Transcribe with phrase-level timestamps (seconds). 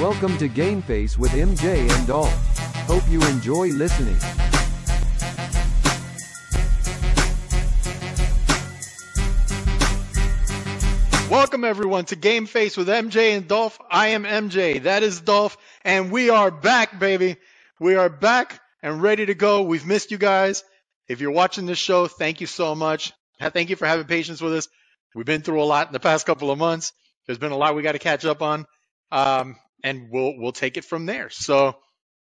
[0.00, 2.32] Welcome to Game Face with MJ and Dolph.
[2.86, 4.16] Hope you enjoy listening.
[11.28, 13.80] Welcome everyone to Game Face with MJ and Dolph.
[13.90, 14.84] I am MJ.
[14.84, 17.34] That is Dolph, and we are back, baby.
[17.80, 19.62] We are back and ready to go.
[19.62, 20.62] We've missed you guys.
[21.08, 23.12] If you're watching this show, thank you so much.
[23.40, 24.68] Thank you for having patience with us.
[25.16, 26.92] We've been through a lot in the past couple of months.
[27.26, 28.64] There's been a lot we got to catch up on,
[29.10, 31.30] um, and we'll we'll take it from there.
[31.30, 31.76] So,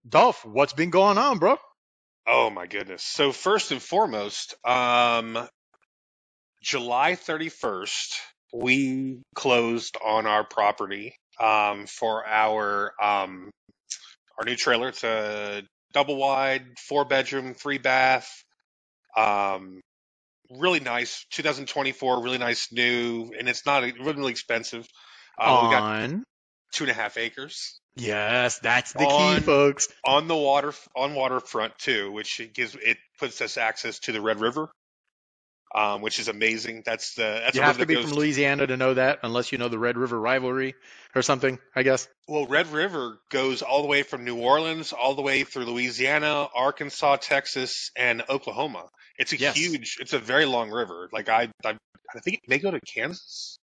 [0.08, 1.56] Dolph, what's been going on, bro?
[2.26, 3.02] Oh my goodness.
[3.04, 5.48] So first and foremost, um
[6.62, 8.14] July 31st,
[8.54, 13.50] we closed on our property um for our um
[14.38, 14.88] our new trailer.
[14.88, 18.30] It's a double wide, four bedroom, three bath.
[19.16, 19.80] Um
[20.50, 24.86] really nice 2024 really nice new and it's not really, expensive
[25.40, 26.24] uh, we got on
[26.74, 29.88] two and a half acres yes, that's the On- key, folks.
[30.04, 34.20] on the water on waterfront too, which it gives it puts us access to the
[34.20, 34.68] Red River,
[35.74, 36.82] um, which is amazing.
[36.84, 39.68] That's the that's You have to be from Louisiana to know that, unless you know
[39.68, 40.74] the Red River rivalry
[41.14, 41.58] or something.
[41.76, 42.08] I guess.
[42.28, 46.48] well, Red River goes all the way from New Orleans all the way through Louisiana,
[46.54, 48.88] Arkansas, Texas, and Oklahoma.
[49.18, 49.56] It's a Yes.
[49.56, 49.98] huge.
[50.00, 51.08] It's a very long river.
[51.12, 51.76] Like I, I,
[52.14, 53.56] I think it may go to Kansas.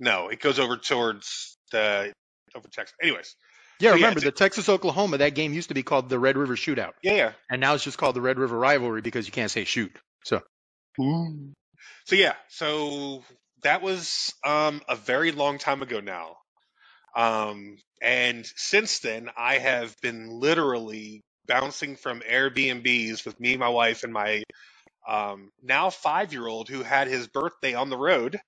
[0.00, 2.12] No, it goes over towards the
[2.56, 2.96] over Texas.
[3.02, 3.36] Anyways,
[3.80, 5.18] Yeah, So, remember it's the Texas Oklahoma.
[5.18, 7.32] That game used to be called the Red River Shootout, yeah, yeah.
[7.50, 9.92] and now it's just called the Red River Rivalry because you can't say shoot.
[10.24, 10.42] So
[12.06, 13.24] So yeah, so
[13.62, 16.36] that was um, a very long time ago now.
[17.16, 24.04] Um, and since then, I have been literally bouncing from Airbnbs with me, my wife,
[24.04, 24.42] and my
[25.08, 28.38] um, now five year old who had his birthday on the road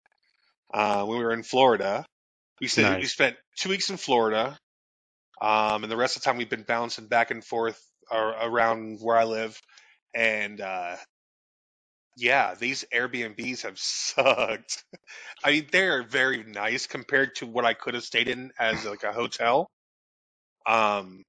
[0.72, 2.05] uh, when we were in Florida.
[2.60, 4.59] We spent, we spent two weeks in Florida,
[5.42, 8.98] um, and the rest of the time we've been bouncing back and forth ar- around
[9.00, 9.60] where I live.
[10.15, 10.97] And uh,
[12.16, 14.84] yeah, these Airbnbs have sucked.
[15.44, 19.03] I mean, they're very nice compared to what I could have stayed in as like
[19.03, 19.69] a hotel.
[20.66, 21.22] Um,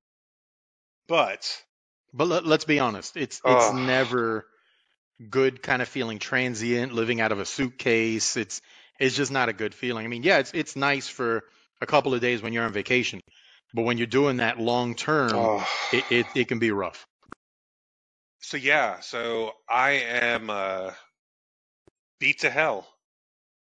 [1.08, 1.64] but
[2.14, 4.46] But let, let's be honest, it's it's never
[5.30, 8.38] good kind of feeling transient, living out of a suitcase.
[8.38, 8.62] It's
[9.00, 10.06] it's just not a good feeling.
[10.06, 11.44] I mean, yeah, it's it's nice for
[11.82, 13.22] a couple of days when you're on vacation,
[13.74, 15.68] but when you're doing that long term, oh.
[15.92, 17.06] it, it it can be rough.
[18.40, 20.92] so yeah, so I am uh,
[22.20, 22.88] beat to hell.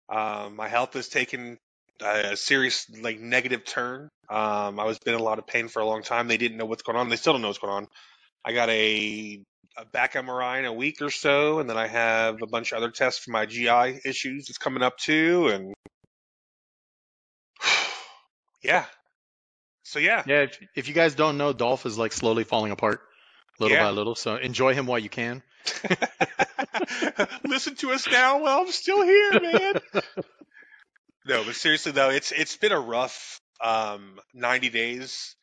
[0.10, 1.58] Um, my health has taken
[2.02, 4.10] a serious like negative turn.
[4.30, 6.28] Um, I was been in a lot of pain for a long time.
[6.28, 7.10] They didn't know what's going on.
[7.10, 7.88] They still don't know what's going on.
[8.48, 9.44] I got a,
[9.76, 12.78] a back MRI in a week or so, and then I have a bunch of
[12.78, 15.74] other tests for my GI issues that's coming up too, and
[18.64, 18.86] yeah.
[19.84, 23.02] So yeah, Yeah, if, if you guys don't know, Dolph is like slowly falling apart,
[23.60, 23.84] little Yeah.
[23.84, 24.16] by little.
[24.16, 25.44] So enjoy him while you can.
[27.44, 29.74] Listen to us now while I'm still here, man.
[31.26, 35.36] no, but seriously though, it's it's been a rough um 90 days.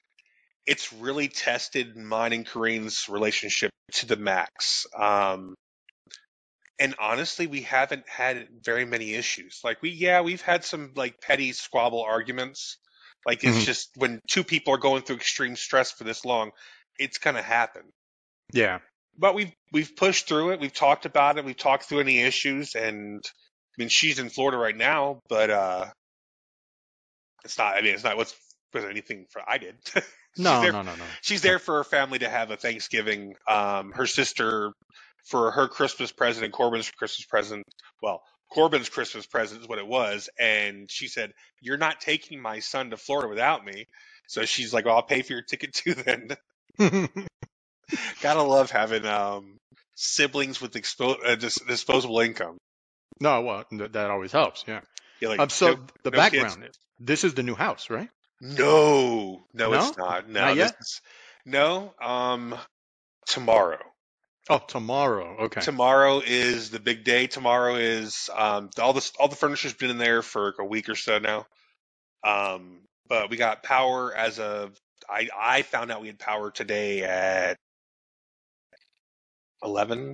[0.66, 4.86] It's really tested mine and Kareen's relationship to the max.
[4.98, 5.54] Um
[6.80, 9.60] and honestly, we haven't had very many issues.
[9.62, 12.78] Like we yeah, we've had some like petty squabble arguments.
[13.26, 13.64] Like it's Mhm.
[13.64, 16.50] just when two people are going through extreme stress for this long,
[16.98, 17.82] it's gonna happen
[18.52, 18.80] Yeah.
[19.16, 20.60] but we've we've pushed through it.
[20.60, 21.44] We've talked about it.
[21.44, 25.90] We've talked through any issues, and I mean she's in Florida right now, but uh,
[27.44, 27.76] it's not.
[27.76, 28.34] I mean, it's not what's
[28.74, 29.76] was anything for I did.
[30.36, 31.04] No, there, no, no, no.
[31.22, 33.36] She's there for her family to have a Thanksgiving.
[33.48, 34.72] Um, her sister
[35.30, 37.62] for her Christmas present and Corbin's Christmas present.
[38.02, 38.20] Well,
[38.52, 41.30] Corbin's Christmas present is what it was, and she said,
[41.60, 43.86] "You're not taking my son to Florida without me."
[44.26, 46.28] So she's like, well, "I'll pay for your ticket too." Then
[48.20, 49.58] gotta love having um,
[49.94, 52.56] siblings with expo- uh, dis- disposable income.
[53.20, 54.64] no, well, th- that always helps.
[54.66, 54.80] Yeah.
[55.20, 55.50] You're like, Um.
[55.50, 56.68] So no, the no background.
[56.98, 58.08] This is the new house, right?
[58.40, 59.88] No, no, No?
[59.88, 60.28] it's not.
[60.28, 60.76] No, Not yet?
[60.80, 61.00] is-
[61.46, 61.94] no.
[62.00, 62.54] Um,
[63.26, 63.80] tomorrow.
[64.50, 65.36] Oh, tomorrow.
[65.44, 65.60] Okay.
[65.62, 67.26] Tomorrow is the big day.
[67.26, 70.88] Tomorrow is um, all the all the furniture's been in there for like a week
[70.90, 71.46] or so now.
[72.22, 74.76] Um, but we got power as of
[75.08, 77.56] I I found out we had power today at
[79.62, 80.12] eleven.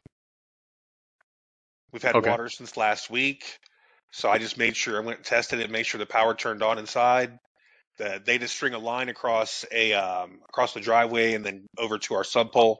[1.92, 2.30] We've had Okay.
[2.30, 3.58] water since last week,
[4.12, 6.62] so I just made sure I went and tested it, made sure the power turned
[6.62, 7.36] on inside.
[8.24, 12.14] They just string a line across a um, across the driveway and then over to
[12.14, 12.78] our sub pole.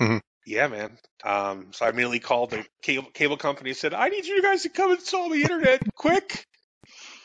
[0.00, 0.20] Mhm.
[0.46, 0.98] Yeah, man.
[1.24, 4.62] Um, so I immediately called the cable, cable company and said, "I need you guys
[4.62, 6.44] to come install the internet quick."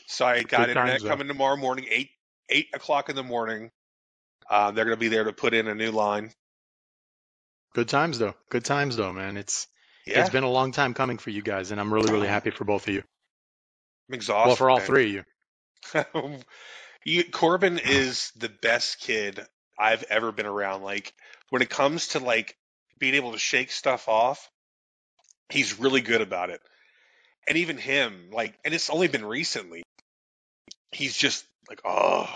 [0.07, 2.09] So I got Good internet coming tomorrow morning, eight
[2.49, 3.71] eight o'clock in the morning.
[4.49, 6.31] Uh, they're going to be there to put in a new line.
[7.73, 8.33] Good times though.
[8.49, 9.37] Good times though, man.
[9.37, 9.67] It's
[10.05, 12.49] Yeah, it's been a long time coming for you guys, and I'm really really happy
[12.51, 13.03] for both of you.
[14.09, 14.47] I'm exhausted.
[14.47, 14.87] well, for all man.
[14.87, 15.23] three of you.
[17.05, 19.39] you, Corbin is the best kid
[19.77, 20.83] I've ever been around.
[20.83, 21.13] Like
[21.49, 22.57] when it comes to like
[22.99, 24.49] being able to shake stuff off,
[25.49, 26.61] he's really good about it.
[27.47, 29.81] And even him, like, and it's only been recently.
[30.91, 32.29] He's just like, oh,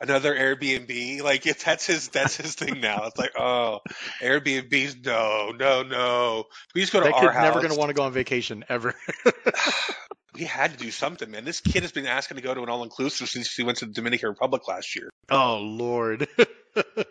[0.00, 1.22] another Airbnb.
[1.22, 3.04] Like, if that's his, that's his thing now.
[3.04, 3.80] It's like, oh,
[4.20, 6.44] Airbnbs, no, no, no.
[6.74, 7.42] We just go to That our house.
[7.42, 8.94] never gonna want to go on vacation ever.
[10.34, 11.44] we had to do something, man.
[11.44, 13.86] This kid has been asking to go to an all inclusive since he went to
[13.86, 15.10] the Dominican Republic last year.
[15.30, 16.26] oh Lord.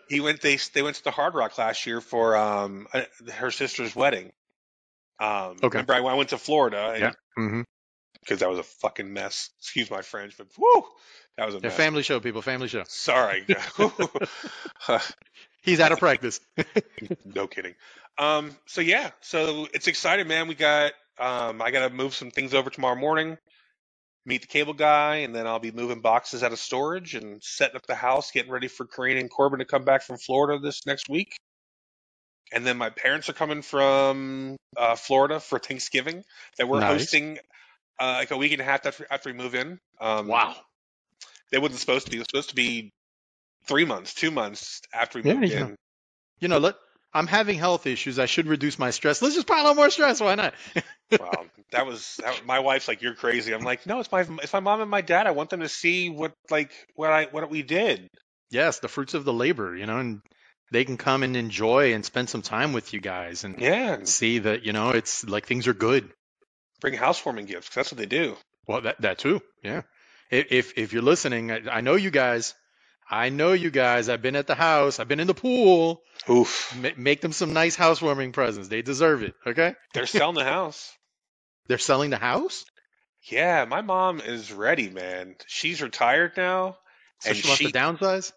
[0.08, 3.02] He went they they went to the Hard Rock last year for um uh,
[3.34, 4.32] her sister's wedding.
[5.20, 5.68] Um, Okay.
[5.78, 7.12] Remember, I, went to Florida Yeah.
[7.36, 7.60] hmm
[8.20, 9.50] because that was a fucking mess.
[9.58, 10.84] Excuse my French, but whoo,
[11.40, 12.42] that was a Yeah, family show, people.
[12.42, 12.84] Family show.
[12.86, 13.46] Sorry,
[15.62, 16.38] He's out of practice.
[17.24, 17.74] no kidding.
[18.18, 20.48] Um, so yeah, so it's exciting, man.
[20.48, 23.38] We got um, I got to move some things over tomorrow morning.
[24.26, 27.76] Meet the cable guy, and then I'll be moving boxes out of storage and setting
[27.76, 30.84] up the house, getting ready for Karina and Corbin to come back from Florida this
[30.84, 31.36] next week.
[32.52, 36.22] And then my parents are coming from uh, Florida for Thanksgiving.
[36.58, 37.00] That we're Nice.
[37.00, 37.38] hosting
[37.98, 39.78] uh, like a week and a half after, after we move in.
[40.02, 40.54] Um, wow.
[41.50, 42.16] They wasn't supposed to be.
[42.18, 42.90] It was supposed to be
[43.66, 45.68] three months, two months after we Yeah, moved yeah.
[45.68, 45.76] in.
[46.40, 46.76] You know, let
[47.12, 48.18] I'm having health issues.
[48.18, 49.20] I should reduce my stress.
[49.20, 50.20] Let's just pile on more stress.
[50.20, 50.54] Why not?
[51.18, 54.52] Wow, that was that, my wife's like, "You're crazy." I'm like, "No, it's my it's
[54.52, 55.26] my mom and my dad.
[55.26, 58.08] I want them to see what like what I what we did."
[58.50, 60.22] yes, the fruits of the labor, you know, and
[60.72, 64.08] they can come and enjoy and spend some time with you guys and Yeah, and
[64.08, 66.10] see that, you know, it's like things are good.
[66.80, 68.36] bring housewarming gifts 'cause that's what they do.
[68.66, 69.42] Well, that that too.
[69.62, 69.82] Yeah.
[70.30, 72.54] If if, if you're listening, I, I know you guys.
[73.12, 74.08] I know you guys.
[74.08, 75.00] I've been at the house.
[75.00, 76.00] I've been in the pool.
[76.28, 78.68] Oof, Ma- make them some nice housewarming presents.
[78.68, 79.34] They deserve it.
[79.46, 79.74] Okay.
[79.94, 80.92] they're selling the house.
[81.66, 82.64] They're selling the house,
[83.30, 85.36] Yeah, my mom is ready, man.
[85.46, 86.76] She's retired now.
[87.20, 88.32] so And she wants she- to downsize.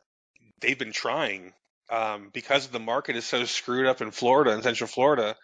[0.61, 1.53] They've been trying
[1.89, 5.35] um, because the market is so screwed up in Florida and Central Florida.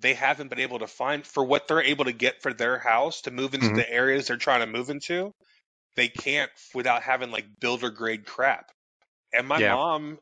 [0.00, 3.20] They haven't been able to find for what they're able to get for their house
[3.22, 3.76] to move into Mhm.
[3.76, 5.32] the areas they're trying to move into.
[5.98, 8.70] They can't without having like builder grade crap.
[9.34, 9.74] And my Yeah.
[9.74, 10.20] mom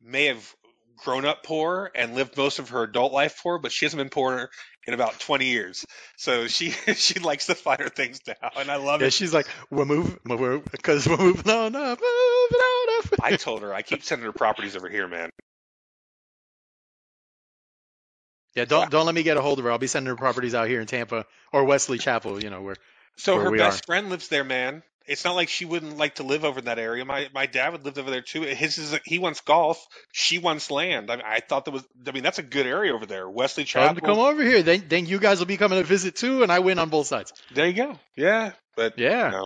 [0.00, 0.54] may have
[0.96, 4.08] grown up poor and lived most of her adult life poor, but she hasn't been
[4.08, 4.50] poor
[4.86, 5.84] in about 20 years.
[6.16, 9.14] So she she likes to finer things now, and I love Yeah, it.
[9.14, 13.20] she's like, we're moving, we're because we're moving on up, moving on up.
[13.20, 15.30] I told her I keep sending her properties over here, man.
[18.54, 19.70] yeah, don't don't let me get a hold of her.
[19.70, 22.42] I'll be sending her properties out here in Tampa or Wesley Chapel.
[22.42, 22.76] You know where.
[23.18, 24.82] So her best friend lives there, man.
[25.06, 27.04] It's not like she wouldn't like to live over in that area.
[27.04, 28.42] My my dad would live over there too.
[28.42, 29.86] His is he wants golf.
[30.12, 31.10] She wants land.
[31.10, 31.84] I, mean, I thought that was.
[32.06, 33.28] I mean, that's a good area over there.
[33.28, 34.62] Wesley them to come over here.
[34.62, 37.08] Then then you guys will be coming to visit too, and I win on both
[37.08, 37.32] sides.
[37.54, 37.98] There you go.
[38.16, 39.30] Yeah, but Yeah.
[39.30, 39.44] No.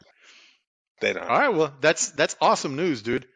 [1.00, 1.24] they don't.
[1.24, 1.54] All right.
[1.54, 3.26] Well, that's that's awesome news, dude.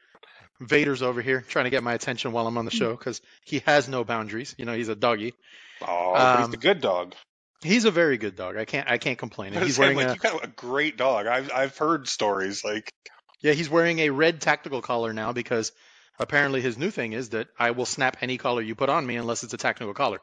[0.61, 3.61] Vader's over here trying to get my attention while I'm on the show because he
[3.67, 4.55] has no boundaries.
[4.59, 5.35] You know, he's a doggy.
[5.83, 7.15] Oh, but he's Um, the good dog.
[7.63, 8.57] He's a very good dog.
[8.57, 9.53] I can't I can't complain.
[9.53, 11.27] He's wearing like, a you got a great dog.
[11.27, 12.91] I've I've heard stories like
[13.41, 15.73] yeah he's wearing a red tactical collar now because
[16.19, 19.17] apparently his new thing is that I will snap any collar you put on me
[19.17, 20.21] unless it's a tactical collar.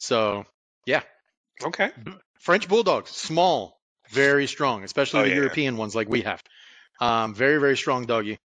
[0.00, 0.44] So
[0.86, 1.02] yeah,
[1.64, 1.90] okay.
[2.40, 3.78] French bulldogs, small,
[4.10, 5.36] very strong, especially Oh, the yeah.
[5.36, 6.42] European ones like we have.
[7.00, 8.38] Um, very very strong doggy.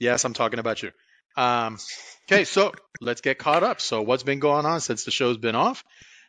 [0.00, 0.90] Yes, I'm talking about you.
[1.36, 1.78] Um,
[2.28, 3.80] okay, so let's get caught up.
[3.80, 5.84] So what's been going on since the show's been off?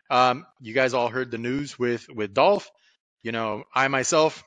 [0.09, 2.69] Um, you guys all heard the news with with Dolph.
[3.23, 4.43] You know, I myself,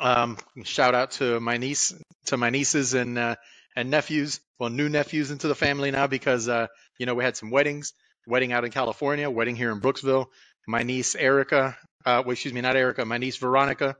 [0.00, 1.94] um, shout out to my niece,
[2.26, 3.36] to my nieces and uh,
[3.76, 4.40] and nephews.
[4.58, 6.66] Well, new nephews into the family now because uh,
[6.98, 7.92] you know we had some weddings.
[8.26, 10.26] Wedding out in California, wedding here in Brooksville.
[10.66, 11.76] My niece Erica,
[12.06, 13.04] uh, well, excuse me, not Erica.
[13.04, 13.96] My niece Veronica,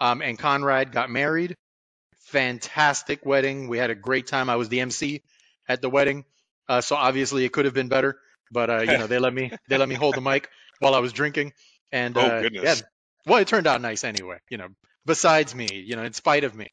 [0.00, 1.54] um, and Conrad got married.
[2.26, 3.68] Fantastic wedding.
[3.68, 4.50] We had a great time.
[4.50, 5.22] I was the MC
[5.68, 6.24] at the wedding,
[6.68, 8.18] uh, so obviously it could have been better.
[8.50, 10.48] But uh, you know, they let me they let me hold the mic
[10.80, 11.52] while I was drinking,
[11.92, 12.64] and Oh, uh, goodness.
[12.80, 12.86] yeah,
[13.26, 14.38] well, it turned out nice anyway.
[14.50, 14.68] You know,
[15.04, 16.68] besides me, you know, in spite of me,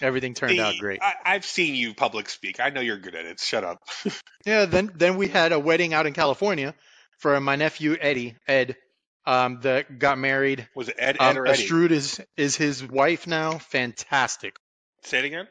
[0.00, 1.00] everything turned out great.
[1.02, 2.60] I, I've seen you public speak.
[2.60, 3.40] I know you're good at it.
[3.40, 3.78] Shut up.
[4.46, 6.74] Yeah, then then we had a wedding out in California
[7.18, 8.76] for my nephew Eddie Ed,
[9.26, 10.66] um, that got married.
[10.74, 11.64] Was it Ed, Ed Um, or Eddie?
[11.64, 13.58] Astrud is is his wife now.
[13.58, 14.56] Fantastic.
[15.04, 15.48] Say it again.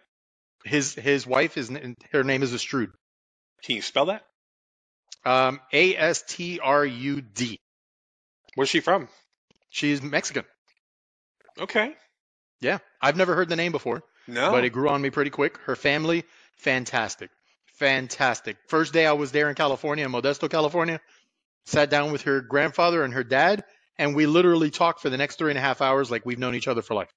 [0.64, 1.70] His his wife is
[2.12, 2.88] her name is Astrud.
[3.64, 4.24] Can you spell that?
[5.28, 7.60] Um, A S T R U D.
[8.56, 9.08] Where's she from?
[9.70, 10.46] She's Mexican.
[11.60, 11.94] Okay.
[12.62, 14.04] Yeah, I've never heard the name before.
[14.30, 14.52] No.
[14.52, 15.58] but it grew on me pretty quick.
[15.60, 16.26] Her family,
[16.58, 17.30] fantastic,
[17.78, 18.58] fantastic.
[18.68, 21.00] First day I was there in California, in Modesto, California,
[21.66, 23.64] sat down with her grandfather and her dad,
[23.98, 26.56] and we literally talked for the next three and a half hours like we've known
[26.56, 27.10] each other for life.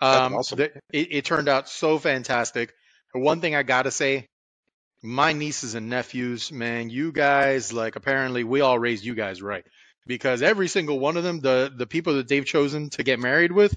[0.00, 0.56] That's Um, awesome.
[0.58, 2.72] the- it, it turned out so fantastic.
[3.12, 4.26] One thing I gotta say,
[5.04, 9.64] my nieces and nephews, man, you guys, like apparently we all raised you guys right.
[10.06, 13.52] Because every single one of them, the the people that they've chosen to get married
[13.52, 13.74] with,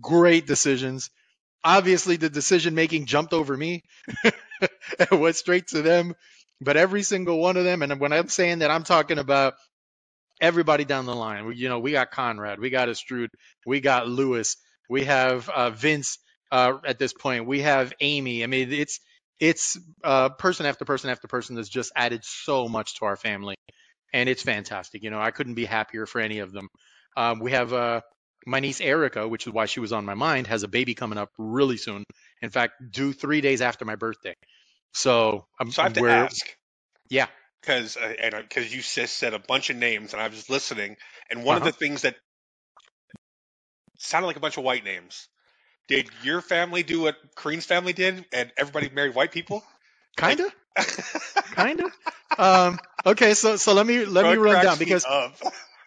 [0.00, 1.10] great decisions.
[1.64, 3.84] Obviously the decision making jumped over me
[5.10, 6.14] and went straight to them.
[6.60, 9.54] But every single one of them, and when I'm saying that I'm talking about
[10.40, 11.52] everybody down the line.
[11.54, 13.30] You know, we got Conrad, we got Estrude,
[13.64, 14.56] we got Lewis,
[14.90, 16.18] we have uh, Vince
[16.50, 17.46] uh, at this point.
[17.46, 18.44] We have Amy.
[18.44, 19.00] I mean, it's
[19.42, 23.56] it's uh, person after person after person that's just added so much to our family,
[24.14, 25.02] and it's fantastic.
[25.02, 26.68] You know, I couldn't be happier for any of them.
[27.16, 28.02] Um, we have uh,
[28.46, 31.18] my niece Erica, which is why she was on my mind, has a baby coming
[31.18, 32.04] up really soon.
[32.40, 34.34] In fact, due three days after my birthday.
[34.94, 36.56] So I'm So I have to ask.
[37.10, 37.26] Yeah.
[37.60, 40.96] Because uh, and because you just said a bunch of names and I was listening,
[41.30, 41.58] and one Uh-huh.
[41.58, 42.16] of the things that
[43.98, 45.28] sounded like a bunch of white names.
[45.96, 49.62] Did your family do what Kareen's family did, and everybody married white people?
[50.16, 50.50] Kinda,
[51.54, 51.90] kinda.
[52.38, 55.06] Um, okay, so so let me let me run down because.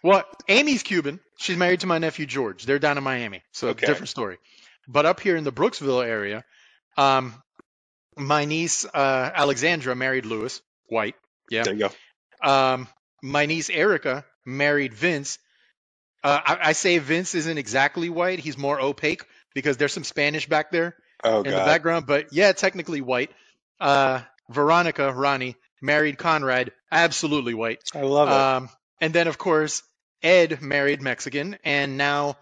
[0.02, 0.28] What?
[0.48, 1.18] Amy's Cuban.
[1.38, 2.64] She's married to my nephew George.
[2.64, 3.86] They're down in Miami, so Okay.
[3.86, 4.38] different story.
[4.86, 6.44] But up here in the Brooksville area,
[6.96, 7.34] um,
[8.16, 11.16] my niece uh, Alexandra married Lewis, white.
[11.50, 11.64] Yeah.
[11.64, 11.88] there you
[12.42, 12.48] go.
[12.48, 12.88] Um,
[13.22, 15.38] my niece Erica married Vince.
[16.22, 18.38] Uh, I, I say Vince isn't exactly white.
[18.38, 19.24] He's more opaque
[19.56, 20.94] because there's some Spanish back there
[21.24, 22.06] Oh in the background.
[22.06, 23.30] But yeah, technically white.
[23.80, 24.20] Uh,
[24.50, 27.80] Veronica Ronnie married Conrad, absolutely white.
[27.94, 28.34] I love it.
[28.34, 28.68] Um,
[29.00, 29.82] and then of course
[30.22, 32.36] Ed married Mexican, and now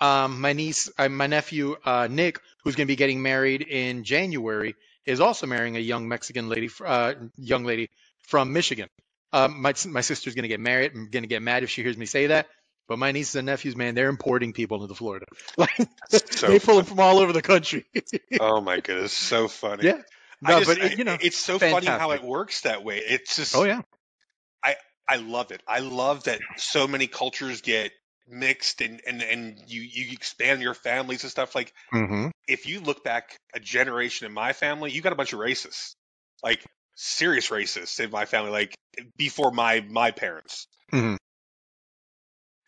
[0.00, 4.04] um, my niece, uh, my nephew uh, Nick, who's going to be getting married in
[4.04, 7.88] January, is also marrying a young Mexican lady, uh, young lady
[8.28, 8.88] from Michigan.
[9.32, 10.92] Um, my my sister's going to get married.
[10.94, 12.46] I'm going to get mad if she hears me say that.
[12.88, 15.26] But my nieces and nephews, man, they're importing people into Florida.
[15.58, 17.84] Like so they pull them from all over the country.
[18.40, 19.84] oh my goodness, so funny.
[19.84, 20.00] Yeah.
[20.40, 22.98] No, just- but you know, it's so funny how it works that way.
[22.98, 23.82] It's just, oh yeah,
[24.64, 24.76] I
[25.08, 25.62] I love it.
[25.66, 27.92] I love that so many cultures get
[28.28, 31.54] mixed and and and you you expand your families and stuff.
[31.54, 32.28] Like mm-hmm.
[32.46, 35.94] if you look back a generation in my family, you got a bunch of racists,
[36.42, 36.64] like
[36.94, 38.74] serious racists in my family, like
[39.16, 40.66] before my my parents.
[40.92, 41.16] Mhm.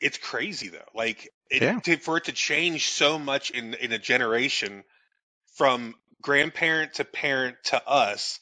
[0.01, 0.79] It's crazy though.
[0.95, 1.79] Like it, Yeah.
[1.81, 4.85] to, for it to change so much in in a generation
[5.57, 8.39] from grandparent to parent to us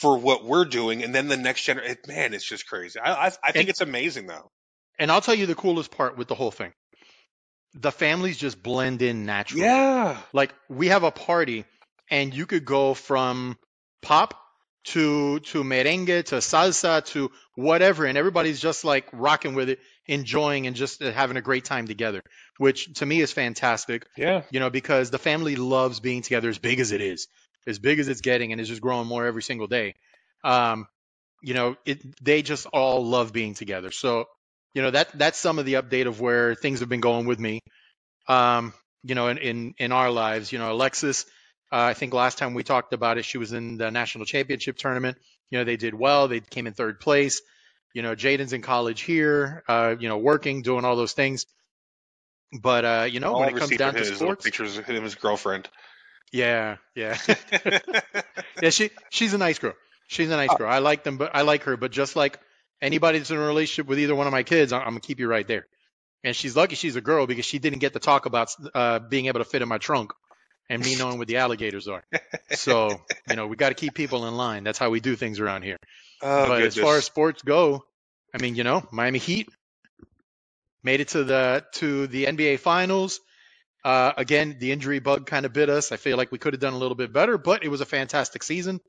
[0.00, 1.96] for what we're doing, and then the next generation.
[2.06, 2.98] Man, it's just crazy.
[3.00, 4.50] I I, I think And- it's amazing though.
[4.98, 6.72] And I'll tell you the coolest part with the whole thing.
[7.74, 9.62] The families just blend in naturally.
[9.64, 10.18] Yeah.
[10.34, 11.64] Like we have a party
[12.10, 13.56] and you could go from
[14.02, 14.34] pop
[14.84, 19.78] to to merengue to salsa to whatever and everybody's just like rocking with it,
[20.10, 22.22] enjoying and just having a great time together,
[22.58, 24.42] which to me is fantastic, Yeah.
[24.50, 27.28] you know, because the family loves being together as big as it is.
[27.66, 29.94] As big as it's getting and it's just growing more every single day.
[30.44, 30.86] Um
[31.42, 33.90] you know, it they just all love being together.
[33.90, 34.26] So,
[34.74, 37.38] you know, that that's some of the update of where things have been going with
[37.38, 37.60] me.
[38.28, 41.24] Um, you know, in in, in our lives, you know, Alexis,
[41.72, 44.76] uh, I think last time we talked about it, she was in the national championship
[44.76, 45.16] tournament.
[45.50, 46.28] You know, they did well.
[46.28, 47.40] They came in third place.
[47.94, 51.46] You know, Jaden's in college here, uh, you know, working, doing all those things.
[52.52, 54.96] But uh, you know, All when it comes down to his sports, pictures of him
[54.96, 55.68] and his girlfriend.
[56.32, 57.16] yeah, yeah.
[58.62, 59.74] yeah, she she's a nice girl.
[60.08, 60.68] She's a nice girl.
[60.68, 61.76] I like them, but I like her.
[61.76, 62.40] But just like
[62.82, 65.20] anybody that's in a relationship with either one of my kids, I'm, I'm gonna keep
[65.20, 65.66] you right there.
[66.24, 69.26] And she's lucky she's a girl because she didn't get to talk about uh, being
[69.26, 70.12] able to fit in my trunk
[70.70, 72.02] and me knowing what the alligators are.
[72.52, 74.64] So you know we got to keep people in line.
[74.64, 75.76] That's how we do things around here.
[76.20, 76.76] oh, but goodness.
[76.76, 77.84] as far as sports go,
[78.34, 79.48] I mean, you know, Miami Heat
[80.82, 83.20] made it to the to the NBA Finals.
[83.84, 85.92] Uh, again, the injury bug kind of bit us.
[85.92, 87.86] I feel like we could have done a little bit better, but it was a
[87.86, 88.80] fantastic season.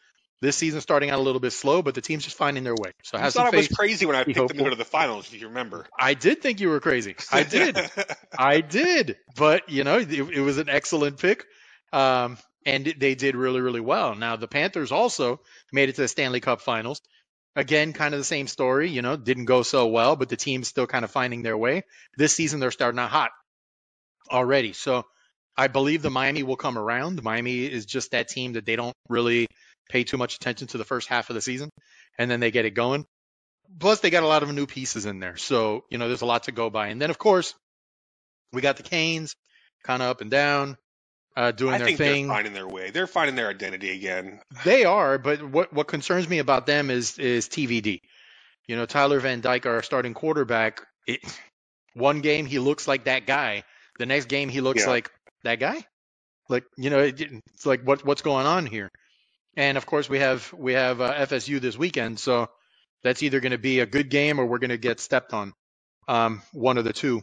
[0.42, 2.94] This season starting out a little bit slow, but the team's just finding their way.
[3.04, 5.32] So I thought I was crazy when I picked them to go to the finals.
[5.32, 7.16] If you remember, I did think you were crazy.
[7.32, 7.78] I did.
[8.38, 9.18] I did.
[9.36, 11.46] But, you know, it, it was an excellent pick.
[11.92, 14.16] Um, and they did really, really well.
[14.16, 15.42] Now, the Panthers also
[15.74, 17.02] made it to the Stanley Cup finals.
[17.56, 20.68] Again, kind of the same story, you know, didn't go so well, but the team's
[20.68, 21.84] still kind of finding their way.
[22.18, 23.32] This season, they're starting out hot
[24.30, 24.74] already.
[24.74, 25.04] So
[25.58, 27.22] I believe the Miami will come around.
[27.22, 29.48] Miami is just that team that they don't really
[29.90, 31.70] pay too much attention to the first half of the season,
[32.18, 33.06] and then they get it going.
[33.80, 35.38] Plus, they got a lot of new pieces in there.
[35.38, 36.88] So, you know, there's a lot to go by.
[36.88, 37.54] And then, of course,
[38.54, 39.36] we got the Canes
[39.84, 40.78] kind of up and down.
[41.36, 42.28] Uh, doing I their think thing.
[42.28, 42.92] they're finding their way.
[42.92, 44.42] They're finding their identity again.
[44.66, 48.02] They are, but what what concerns me about them is is TVD.
[48.68, 50.82] You know, Tyler Van Dyke, our starting quarterback.
[51.08, 51.20] It,
[51.94, 53.64] one game he looks like that guy.
[54.00, 54.90] The next game he looks Yeah.
[54.90, 55.12] like
[55.44, 55.86] that guy.
[56.50, 57.22] Like you know, it,
[57.54, 58.90] it's like what what's going on here?
[59.58, 62.50] And of course we have we have uh, FSU this weekend, so
[63.04, 65.54] that's either going to be a good game or we're going to get stepped on.
[66.08, 67.22] Um, one of the two.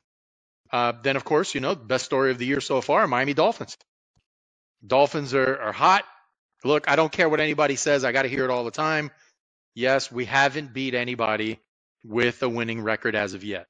[0.72, 3.76] Uh, then of course you know best story of the year so far, Miami Dolphins.
[4.86, 6.04] Dolphins are, are hot.
[6.64, 8.04] Look, I don't care what anybody says.
[8.04, 9.10] I got to hear it all the time.
[9.74, 11.60] Yes, we haven't beat anybody
[12.04, 13.66] with a winning record as of yet.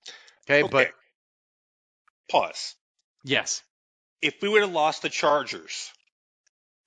[0.49, 0.89] Okay, but
[2.31, 2.75] Pause.
[3.25, 3.63] yes.
[4.23, 5.91] If we would have lost the Chargers,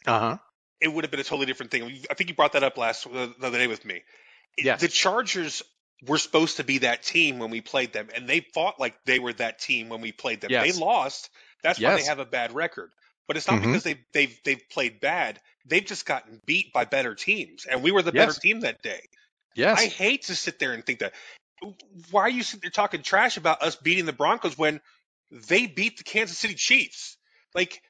[0.06, 0.38] Uh huh.
[0.82, 1.84] it would have been a totally different thing.
[2.10, 4.01] I think you brought that up last the other day with me.
[4.58, 4.82] Yes.
[4.82, 5.63] The Chargers
[6.08, 9.20] were supposed to be that team when we played them, and they fought like they
[9.20, 10.51] were that team when we played them.
[10.51, 10.74] Yes.
[10.75, 11.30] They lost.
[11.63, 12.92] That's why they have a bad record.
[13.31, 13.67] But it's not Mhm.
[13.67, 15.39] because they they've they've played bad.
[15.65, 19.07] They've just gotten beat by better teams, and we were the better team that day.
[19.55, 19.79] Yes.
[19.79, 21.13] I hate to sit there and think that.
[22.09, 24.81] Why are you sitting there talking trash about us beating the Broncos when
[25.31, 27.15] they beat the Kansas City Chiefs?
[27.55, 27.81] Like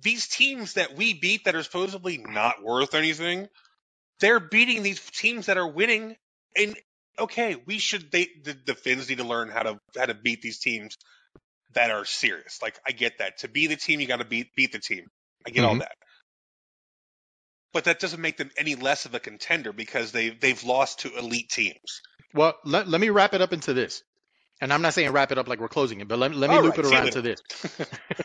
[0.00, 3.46] these teams that we beat that are supposedly not worth anything,
[4.18, 6.16] they're beating these teams that are winning.
[6.56, 6.76] And
[7.20, 10.42] okay, we should they the, the Fins need to learn how to how to beat
[10.42, 10.98] these teams
[11.74, 12.60] that are serious.
[12.62, 13.38] Like I get that.
[13.40, 15.06] To be the team, you got to beat beat the team.
[15.46, 15.78] I get all Mhm.
[15.78, 15.92] that.
[17.72, 21.16] But that doesn't make them any less of a contender because they they've lost to
[21.18, 22.02] elite teams.
[22.34, 24.02] Well, let, let me wrap it up into this.
[24.60, 26.58] And I'm not saying wrap it up like we're closing it, but let, let me
[26.58, 27.42] All loop right, it around to this.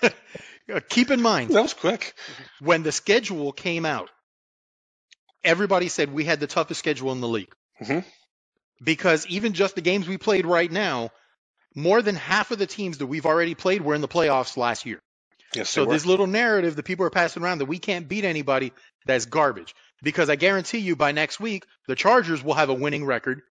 [0.89, 2.16] Keep in mind, That was quick.
[2.60, 4.10] when the schedule came out,
[5.44, 7.54] everybody said we had the toughest schedule in the league.
[7.82, 8.06] Mhm.
[8.84, 11.12] Because even just the games we played right now,
[11.77, 14.87] more than half of the teams that we've already played were in the playoffs last
[14.87, 15.00] year.
[15.55, 18.74] Yes, So this little narrative that people are passing around that we can't beat anybody,
[19.05, 19.75] that's garbage.
[20.01, 23.42] Because I guarantee you by next week, the Chargers will have a winning record.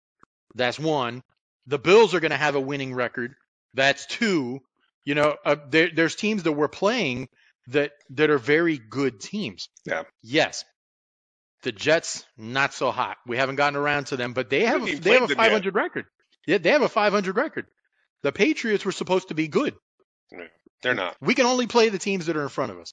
[0.57, 1.23] That's one.
[1.69, 3.35] The Bills are going to have a winning record.
[3.75, 4.61] That's two.
[5.05, 7.29] You know, uh, there, there's teams that we're playing
[7.69, 9.69] that that are very good teams.
[9.85, 10.03] Yeah.
[10.23, 10.65] Yes.
[11.63, 13.19] The Jets not so hot.
[13.27, 15.45] We haven't gotten around to them, but they have even they have a played them
[15.45, 15.51] yet.
[15.51, 16.05] 500 record.
[16.47, 17.67] Yeah, they have a 500 record.
[18.23, 19.75] The Patriots were supposed to be good.
[20.83, 21.17] They're not.
[21.21, 22.93] We can only play the teams that are in front of us,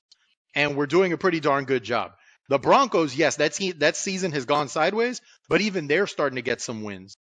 [0.55, 2.11] and we're doing a pretty darn good job.
[2.49, 6.41] The Broncos, yes, that se- that season has gone sideways, but even they're starting to
[6.41, 7.15] get some wins.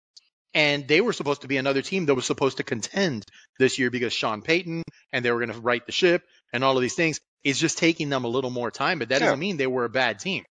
[0.53, 3.23] And they were supposed to be another team that was supposed to contend
[3.59, 4.81] this year because Sean Payton
[5.13, 7.19] and they were going to right the ship and all of these things.
[7.43, 9.27] It's just taking them a little more time, but that Yeah.
[9.27, 10.43] doesn't mean they were a bad team.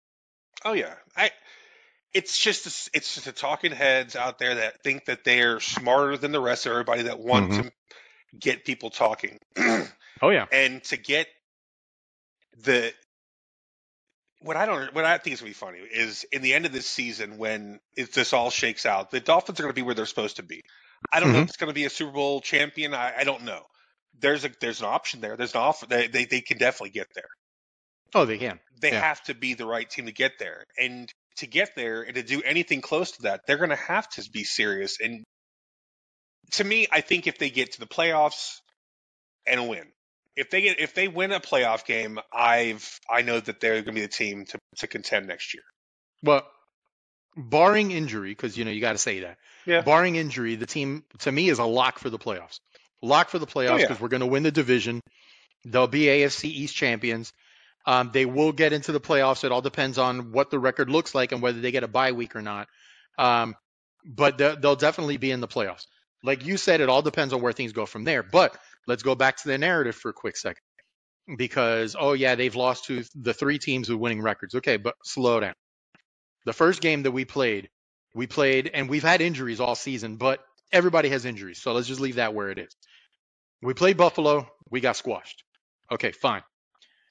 [0.63, 0.93] Oh yeah.
[1.15, 1.31] I.
[2.13, 6.17] It's just a, it's just the talking heads out there that think that they're smarter
[6.17, 7.53] than the rest of everybody that want Mhm.
[7.53, 7.71] to
[8.39, 9.39] get people talking,
[10.21, 11.27] Oh yeah, and to get
[12.63, 12.93] the
[14.41, 16.71] what I don't what I think is gonna be funny is in the end of
[16.71, 20.05] this season when it, this all shakes out, the Dolphins are gonna be where they're
[20.05, 20.61] supposed to be.
[21.11, 21.43] I don't know Mhm.
[21.43, 22.93] if it's gonna be a Super Bowl champion.
[22.93, 23.63] I, I don't know.
[24.19, 25.37] There's a there's an option there.
[25.37, 25.85] There's an offer.
[25.87, 27.29] They, they they can definitely get there.
[28.15, 28.59] oh they can.
[28.81, 28.99] they Yeah.
[29.01, 30.63] have to be the right team to get there.
[30.79, 34.07] And to get there and to do anything close to that, they're going to have
[34.09, 34.99] to be serious.
[34.99, 35.23] And
[36.51, 38.59] to me, I think if they get to the playoffs
[39.45, 39.85] and win,
[40.35, 43.85] if they get if they win a playoff game, I've I know that they're going
[43.85, 45.63] to be the team to to contend next year.
[46.23, 46.47] Well,
[47.35, 49.37] barring injury, because you know you got to say that.
[49.65, 49.81] Yeah.
[49.81, 52.59] Barring injury, the team to me is a lock for the playoffs.
[53.01, 53.87] Lock for the oh, playoffs Oh, yeah.
[53.87, 55.01] because we're going to win the division.
[55.65, 57.33] They'll be AFC East champions.
[57.87, 59.45] Um, they will get into the playoffs.
[59.45, 62.11] It all depends on what the record looks like and whether they get a bye
[62.11, 62.67] week or not.
[63.17, 63.55] Um,
[64.05, 65.85] but they'll, they'll definitely be in the playoffs.
[66.21, 68.23] Like you said, it all depends on where things go from there.
[68.23, 70.61] But let's go back to the narrative for a quick second.
[71.37, 74.55] Because, oh, yeah, they've lost to the three teams with winning records.
[74.55, 75.55] Okay, but slow down.
[76.45, 77.69] The first game that we played,
[78.13, 80.39] we played, and we've had injuries all season, but
[80.73, 81.61] everybody has injuries.
[81.61, 82.75] So let's just leave that where it is.
[83.61, 84.47] We played Buffalo.
[84.69, 85.43] We got squashed.
[85.91, 86.43] Okay, fine.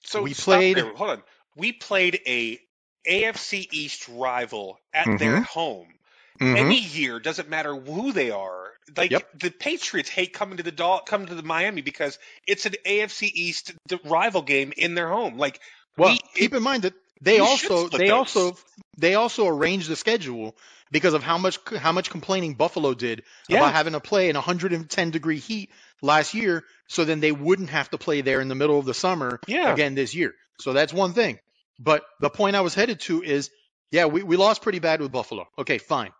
[0.06, 0.94] So We played- there.
[0.94, 1.22] Hold on.
[1.56, 2.60] We played a
[3.08, 5.44] AFC East rival at their Mhm.
[5.46, 5.92] home.
[6.38, 6.58] Mhm.
[6.58, 8.74] any year doesn't matter who they are.
[8.94, 9.38] Like Yep.
[9.40, 13.28] the Patriots hate coming to the Dol- coming to the Miami because it's an AFC
[13.34, 13.72] East
[14.04, 15.38] rival game in their home.
[15.38, 15.60] Like
[15.96, 18.56] Well, we, keep in mind that they also they also
[18.98, 20.56] they also arranged the schedule
[20.90, 23.58] because of how much how much complaining Buffalo did Yeah.
[23.58, 25.70] about having to play in 110 degree heat
[26.02, 28.94] last year, so then they wouldn't have to play there in the middle of the
[28.94, 29.72] summer Yeah.
[29.72, 30.34] again this year.
[30.60, 31.38] So that's one thing.
[31.78, 33.50] But the point I was headed to is,
[33.90, 35.46] yeah, we, we lost pretty bad with Buffalo.
[35.58, 36.10] Okay, fine.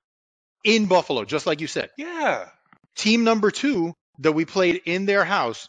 [0.64, 1.90] In Buffalo, just like you said.
[1.96, 2.48] yeah,
[2.96, 5.68] Team number two that we played in their house,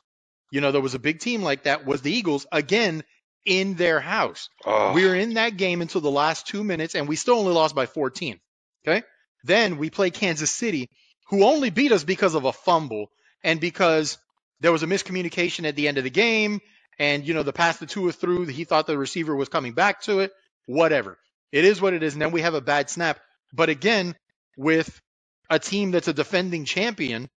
[0.51, 2.45] you know, there was a big team like that was the Eagles.
[2.51, 3.03] Again,
[3.45, 4.49] in their house.
[4.65, 7.53] Oh, We were in that game until the last two minutes, and we still only
[7.53, 8.39] lost by 14.
[8.87, 9.03] Okay.
[9.43, 10.89] Then we play Kansas City,
[11.29, 13.11] who only beat us because of a fumble
[13.43, 14.17] and because
[14.61, 16.61] there was a miscommunication at the end of the game.
[16.99, 20.01] And, you know, the pass the two through, he thought the receiver was coming back
[20.03, 20.31] to it.
[20.67, 21.17] Whatever.
[21.51, 22.13] It is what it is.
[22.13, 23.19] And then we have a bad snap.
[23.53, 24.15] But again,
[24.57, 25.01] with
[25.49, 27.29] a team that's a defending champion,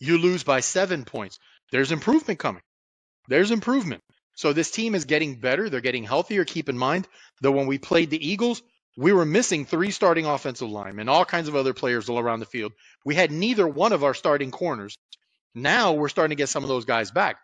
[0.00, 1.38] you lose by seven points.
[1.72, 2.62] There's improvement coming.
[3.28, 4.02] There's improvement.
[4.42, 5.70] So this team is getting better.
[5.70, 6.44] They're getting healthier.
[6.44, 7.06] Keep in mind
[7.42, 8.60] that when we played the Eagles,
[8.96, 12.40] we were missing three starting offensive linemen and all kinds of other players all around
[12.40, 12.72] the field.
[13.04, 14.98] We had neither one of our starting corners.
[15.54, 17.36] Now we're starting to get some of those guys back.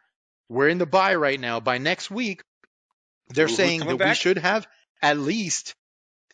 [0.49, 1.61] We're in the bye right now.
[1.61, 2.43] By next week,
[3.29, 4.67] they're who's saying that coming we should have
[5.01, 5.77] at least,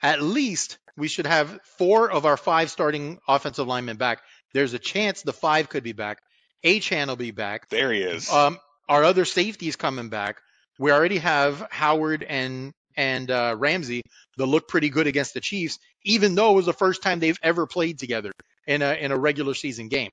[0.00, 4.22] at least we should have four of our five starting offensive linemen back.
[4.54, 6.20] There's a chance the five could be back.
[6.64, 7.68] Achane will be back.
[7.68, 8.32] there he is.
[8.32, 10.38] Um, our other safeties coming back.
[10.78, 14.02] We already have Howard and and uh, Ramsey
[14.36, 17.38] that look pretty good against the Chiefs, even though it was the first time they've
[17.42, 18.32] ever played together
[18.66, 20.10] in a in a regular season game.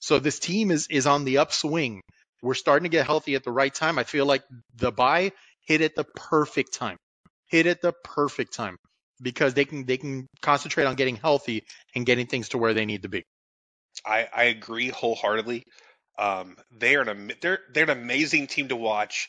[0.00, 2.00] So this team is is on the upswing.
[2.42, 3.98] We're starting to get healthy at the right time.
[3.98, 4.42] I feel like
[4.76, 5.32] the bye
[5.66, 6.96] hit at the perfect time.
[7.48, 8.76] Hit at the perfect time
[9.20, 12.86] because they can they can concentrate on getting healthy and getting things to where they
[12.86, 13.22] need to be.
[14.04, 15.64] I, I agree wholeheartedly.
[16.18, 19.28] Um, they are an they're they're an amazing team to watch.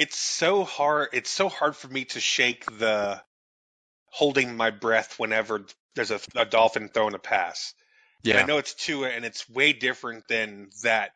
[0.00, 1.08] It's so hard.
[1.12, 3.20] It's so hard for me to shake the
[4.06, 7.74] holding my breath whenever there's a, a dolphin throwing a pass.
[8.24, 11.10] And I know it's Tua, and it's way different than that.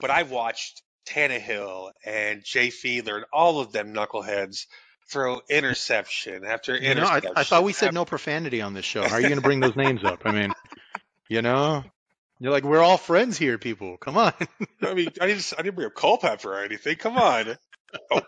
[0.00, 4.66] But I've watched Tannehill and Jay Fiedler and all of them knuckleheads
[5.10, 7.32] throw interception after You know, I, interception.
[7.36, 9.02] I thought we said after- no profanity on this show.
[9.02, 10.22] How are you going to bring those names up?
[10.24, 10.52] I mean,
[11.28, 11.84] you know,
[12.40, 13.96] you're like, we're all friends here, people.
[13.98, 14.32] Come on.
[14.82, 15.52] I mean, I didn't.
[15.58, 16.96] I didn't bring up Culpepper or anything.
[16.96, 17.56] Come on.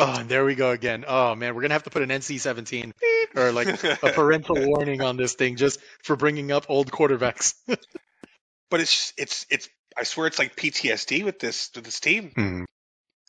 [0.00, 1.04] Oh, and there we go again.
[1.08, 2.94] Oh, man, we're going to have to put an NC 17
[3.34, 7.54] or like a parental warning on this thing just for bringing up old quarterbacks.
[8.70, 9.68] but it's it's it's.
[9.96, 12.64] I swear it's like PTSD with this with this team, Hmm.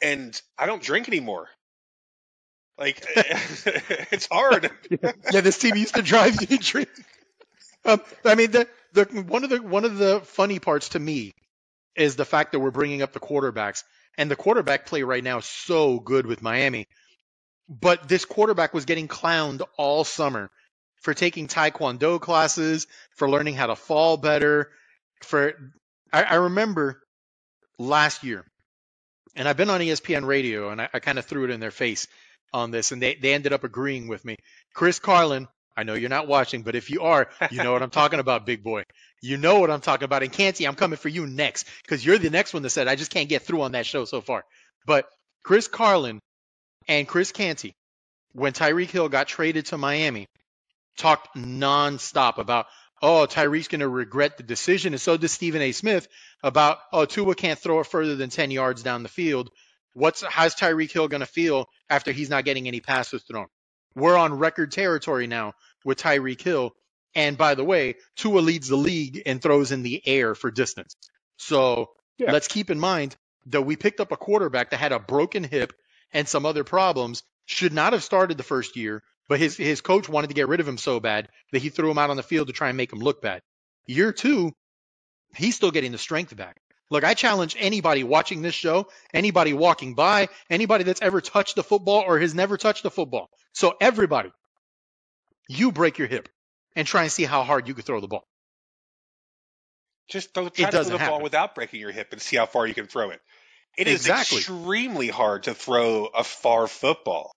[0.03, 1.47] and I don't drink anymore.
[2.77, 3.03] Like
[4.11, 4.69] it's hard.
[5.33, 6.89] yeah, this team used to drive you to drink.
[7.83, 11.33] Um, I mean, the, the one of the one of the funny parts to me
[11.95, 13.83] is the fact that we're bringing up the quarterbacks,
[14.19, 16.87] and the quarterback play right now is so good with Miami.
[17.69, 20.51] But this quarterback was getting clowned all summer
[21.01, 24.71] for taking taekwondo classes, for learning how to fall better.
[25.23, 25.53] For
[26.11, 27.01] I, I remember
[27.77, 28.43] last year,
[29.37, 31.71] and I've been on ESPN radio, and I, I kind of threw it in their
[31.71, 32.05] face
[32.51, 34.35] on this, and they, they ended up agreeing with me.
[34.73, 35.47] Chris Carlin,
[35.79, 38.45] I know you're not watching, but if you are, you know what I'm talking about,
[38.45, 38.83] big boy.
[39.21, 40.23] You know what I'm talking about.
[40.23, 42.95] And Canty, I'm coming for you next because you're the next one that said I
[42.95, 44.43] just can't get through on that show so far.
[44.85, 45.07] But
[45.41, 46.19] Chris Carlin
[46.89, 47.71] and Chris Canty,
[48.33, 50.25] when Tyreek Hill got traded to Miami,
[50.97, 52.65] talked nonstop about,
[53.01, 54.91] oh, Tyreek's going to regret the decision.
[54.91, 55.71] And so does Stephen A.
[55.71, 56.09] Smith
[56.43, 59.49] about, oh, Tua can't throw it further than 10 yards down the field.
[59.93, 63.47] What's how's Tyreek Hill going to feel after he's not getting any passes thrown?
[63.95, 65.53] We're on record territory now
[65.85, 66.71] with Tyreek Hill.
[67.15, 70.95] And by the way, Tua leads the league and throws in the air for distance.
[71.37, 72.31] So Yeah.
[72.31, 73.15] let's keep in mind
[73.47, 75.73] that we picked up a quarterback that had a broken hip
[76.13, 80.07] and some other problems, should not have started the first year, but his, his coach
[80.09, 82.23] wanted to get rid of him so bad that he threw him out on the
[82.23, 83.41] field to try and make him look bad.
[83.87, 84.51] Year two,
[85.35, 86.57] he's still getting the strength back.
[86.91, 91.63] Look, I challenge anybody watching this show, anybody walking by, anybody that's ever touched a
[91.63, 93.29] football or has never touched a football.
[93.53, 94.31] So everybody,
[95.49, 96.29] you break your hip
[96.75, 98.23] and try and see how hard you can throw the ball.
[100.09, 102.65] Just throw, try to throw the ball without breaking your hip and see how far
[102.65, 103.19] you can throw it.
[103.77, 104.37] It is Exactly.
[104.39, 107.31] extremely hard to throw a far football.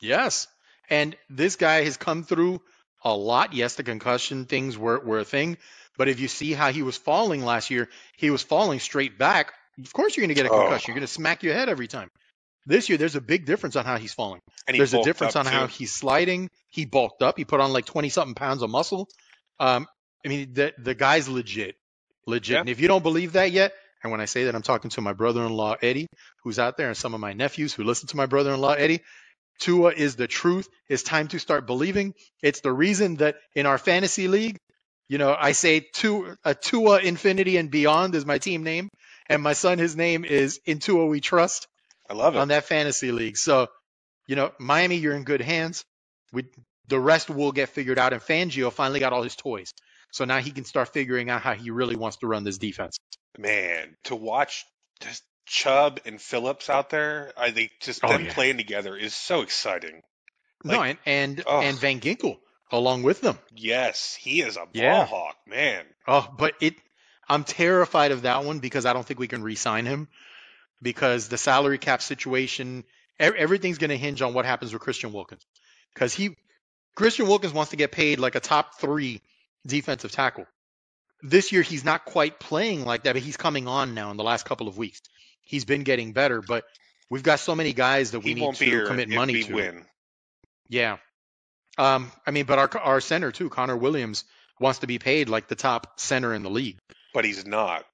[0.00, 0.48] Yes.
[0.88, 2.60] And this guy has come through
[3.04, 3.54] a lot.
[3.54, 5.56] Yes, the concussion things were, were a thing.
[5.96, 9.52] But if you see how he was falling last year, he was falling straight back.
[9.82, 10.58] Of course, you're going to get a Oh.
[10.60, 10.88] concussion.
[10.88, 12.10] You're going to smack your head every time.
[12.70, 14.40] This year, there's a big difference on how he's falling.
[14.70, 16.48] He There's a difference on how he's sliding.
[16.68, 17.36] He bulked up.
[17.36, 19.08] He put on like 20 something pounds of muscle.
[19.58, 19.88] Um,
[20.24, 21.74] I mean, the, the guy's legit.
[22.28, 22.54] Legit.
[22.54, 22.60] Yeah.
[22.60, 23.72] And if you don't believe that yet,
[24.04, 26.06] and when I say that, I'm talking to my brother in law, Eddie,
[26.44, 28.74] who's out there, and some of my nephews who listen to my brother in law,
[28.74, 29.00] Eddie.
[29.58, 30.68] Tua is the truth.
[30.88, 32.14] It's time to start believing.
[32.40, 34.58] It's the reason that in our fantasy league,
[35.08, 38.90] you know, I say two, a Tua Infinity and Beyond is my team name,
[39.28, 41.66] and my son, his name is In Tua We Trust
[42.10, 42.38] I love it.
[42.38, 43.36] on that fantasy league.
[43.36, 43.68] So,
[44.26, 45.84] you know, Miami, you're in good hands.
[46.32, 46.44] We,
[46.88, 48.12] the rest will get figured out.
[48.12, 49.72] And Fangio finally got all his toys.
[50.12, 52.98] So now he can start figuring out how he really wants to run this defense.
[53.38, 54.64] Man, to watch
[55.00, 58.34] just Chubb and Phillips out there, I think just Oh, them yeah.
[58.34, 60.02] playing together is so exciting.
[60.64, 61.60] no, and and, Oh.
[61.60, 62.38] and Van Ginkel
[62.72, 63.38] along with them.
[63.54, 65.06] Yes, he is a ball Yeah.
[65.06, 65.86] hawk, man.
[66.08, 66.74] Oh, but it
[67.28, 70.08] I'm terrified of that one because I don't think we can re-sign him
[70.82, 72.84] because the salary cap situation,
[73.18, 75.44] everything's going to hinge on what happens with Christian Wilkins
[75.94, 76.36] because he
[76.96, 79.20] Christian Wilkins wants to get paid like a top three
[79.66, 80.46] defensive tackle.
[81.22, 84.24] This year he's not quite playing like that, but he's coming on now in the
[84.24, 85.00] last couple of weeks.
[85.42, 86.64] He's been getting better, but
[87.10, 89.54] we've got so many guys that we He need to commit money to.
[89.54, 89.84] win.
[90.68, 90.96] Yeah.
[91.76, 94.24] Um, I mean, but our our center too, Connor Williams,
[94.58, 96.78] wants to be paid like the top center in the league.
[97.14, 97.84] But he's not.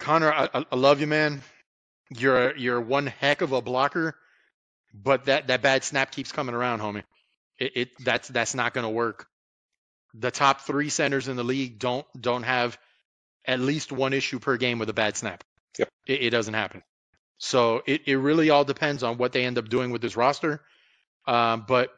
[0.00, 1.42] Connor, I- I love you, man.
[2.10, 4.16] You're you're one heck of a blocker,
[4.92, 7.02] but that, that bad snap keeps coming around, homie.
[7.58, 9.26] It, it that's that's not going to work.
[10.14, 12.78] The top three centers in the league don't don't have
[13.46, 15.44] at least one issue per game with a bad snap.
[15.78, 15.88] Yep.
[16.06, 16.82] It, it doesn't happen.
[17.38, 20.60] So it, it really all depends on what they end up doing with this roster.
[21.26, 21.90] Um, but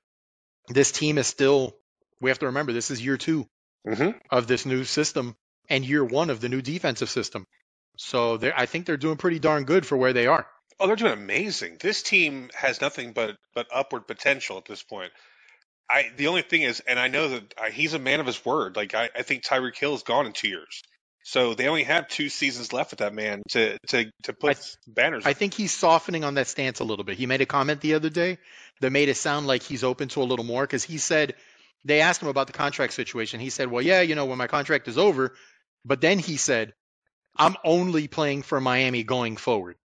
[0.69, 1.77] this team is still.
[2.21, 3.47] We have to remember this is year two
[3.87, 5.37] hmm of this new system
[5.69, 7.47] and year one of the new defensive system.
[7.97, 10.47] So they're, I think they're doing pretty darn good for where they are.
[10.79, 11.79] Oh, they're doing amazing.
[11.81, 15.11] This team has nothing but but upward potential at this point.
[15.89, 18.45] I the only thing is, and I know that uh, he's a man of his
[18.45, 18.77] word.
[18.77, 20.83] Like I, I think Tyreek Hill is gone in two years,
[21.25, 25.25] so they only have two seasons left with that man to to to put banners.
[25.25, 27.17] I think he's softening on that stance a little bit.
[27.17, 28.39] He made a comment the other day
[28.81, 31.35] that made it sound like he's open to a little more because he said
[31.85, 33.41] they asked him about the contract situation.
[33.41, 35.35] He said, "Well, yeah, you know, when my contract is over,"
[35.87, 36.75] but then he said,
[37.39, 39.77] "I'm only playing for Miami going forward."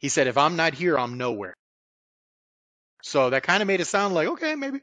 [0.00, 1.54] He said, "If I'm not here, I'm nowhere."
[3.02, 4.80] So that kind of made it sound like, okay, maybe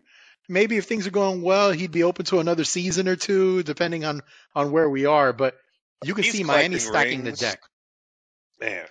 [0.49, 4.05] maybe if things are going well, he'd be open to another season or two, depending
[4.05, 4.21] on
[4.55, 5.33] on where we are.
[5.33, 5.55] But
[6.03, 7.39] you can He's see Miami stacking rings.
[7.39, 7.61] the deck.
[8.59, 8.87] man.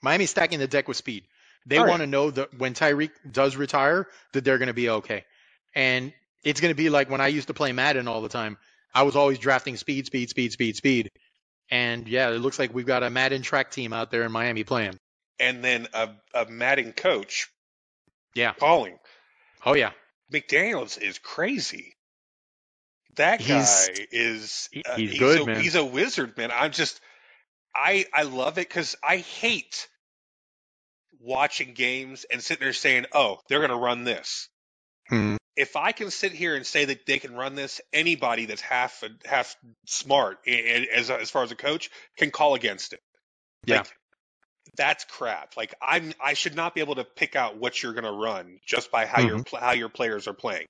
[0.00, 1.24] Miami stacking the deck with speed.
[1.66, 1.90] They oh, All right.
[1.90, 5.24] want to know that when Tyreek does retire, that they're going to be okay.
[5.74, 8.58] And it's going to be like when I used to play Madden all the time.
[8.94, 11.10] I was always drafting speed, speed, speed, speed, speed.
[11.72, 14.62] And yeah, it looks like we've got a Madden track team out there in Miami
[14.62, 14.98] playing.
[15.40, 17.48] And then a a Madden coach
[18.34, 18.52] Yeah.
[18.52, 18.98] calling
[19.64, 19.92] Oh yeah.
[20.30, 21.94] McDaniel's is crazy.
[23.16, 25.60] That guy He's- is uh, he's good, a, man.
[25.60, 26.50] He's a wizard, man.
[26.52, 27.00] I'm just
[27.74, 29.88] I I love it because I hate
[31.20, 34.48] watching games and sitting there saying, "Oh, they're going to run this."
[35.08, 35.36] Hmm.
[35.56, 39.02] If I can sit here and say that they can run this, anybody that's half
[39.24, 39.54] half
[39.86, 43.00] smart i- i- as as far as a coach can call against it.
[43.66, 43.78] Yeah.
[43.78, 43.96] Like,
[44.76, 45.56] that's crap.
[45.56, 48.58] Like I'm, I should not be able to pick out what you're going to run
[48.66, 49.56] just by how your mm-hmm.
[49.56, 50.66] how your players are playing.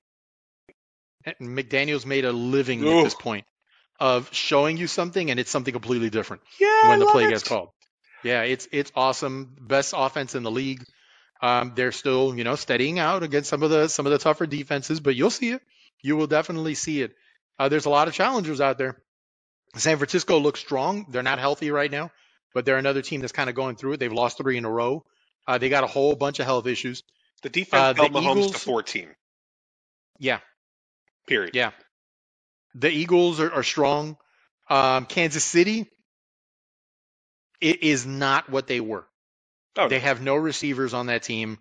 [1.40, 2.98] McDaniel's made a living Ooh.
[2.98, 3.44] at this point
[4.00, 6.42] of showing you something and it's something completely different.
[6.58, 7.68] Yeah, when the play gets called.
[8.24, 9.56] Yeah, it's it's awesome.
[9.60, 10.84] Best offense in the league.
[11.42, 14.46] Um, they're still, you know, steadying out against some of the some of the tougher
[14.46, 15.62] defenses, but you'll see it.
[16.02, 17.14] You will definitely see it.
[17.58, 18.96] Uh, there's a lot of challengers out there.
[19.76, 21.06] San Francisco looks strong.
[21.10, 22.10] They're not healthy right now,
[22.54, 24.00] but they're another team that's kind of going through it.
[24.00, 25.04] They've lost three in a row.
[25.46, 27.02] Uh, they got a whole bunch of health issues.
[27.42, 29.08] The defense Uh, the held Mahomes to Eagles- 14.
[30.18, 30.38] Yeah,
[31.26, 31.54] Period.
[31.56, 31.70] Yeah.
[32.74, 34.16] the Eagles are, are strong.
[34.70, 35.88] Um, Kansas City,
[37.60, 39.06] it is not what they were.
[39.76, 40.02] Oh, They no.
[40.04, 41.58] have no receivers on that team.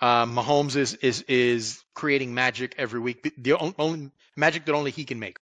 [0.00, 3.32] Uh, Mahomes is is is creating magic every week.
[3.38, 5.38] The on- only magic that only he can make,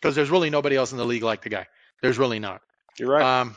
[0.00, 1.66] because there's really nobody else in the league like the guy.
[2.00, 2.62] There's really not.
[2.98, 3.40] You're right.
[3.40, 3.54] Um,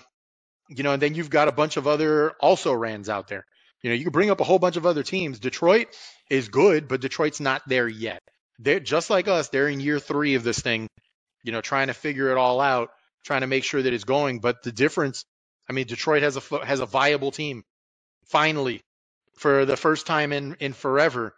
[0.68, 3.46] you know, and then you've got a bunch of other also rans out there.
[3.82, 5.40] You know, you can bring up a whole bunch of other teams.
[5.40, 5.88] Detroit
[6.30, 8.20] is good, but Detroit's not there yet.
[8.60, 9.50] They're just like us.
[9.50, 10.88] They're in year three of this thing.
[11.44, 12.90] You know, trying to figure it all out,
[13.24, 14.40] trying to make sure that it's going.
[14.40, 15.24] But the difference,
[15.70, 17.64] I mean, Detroit has a has a viable team.
[18.30, 18.82] Finally,
[19.38, 21.34] for the first time in in forever,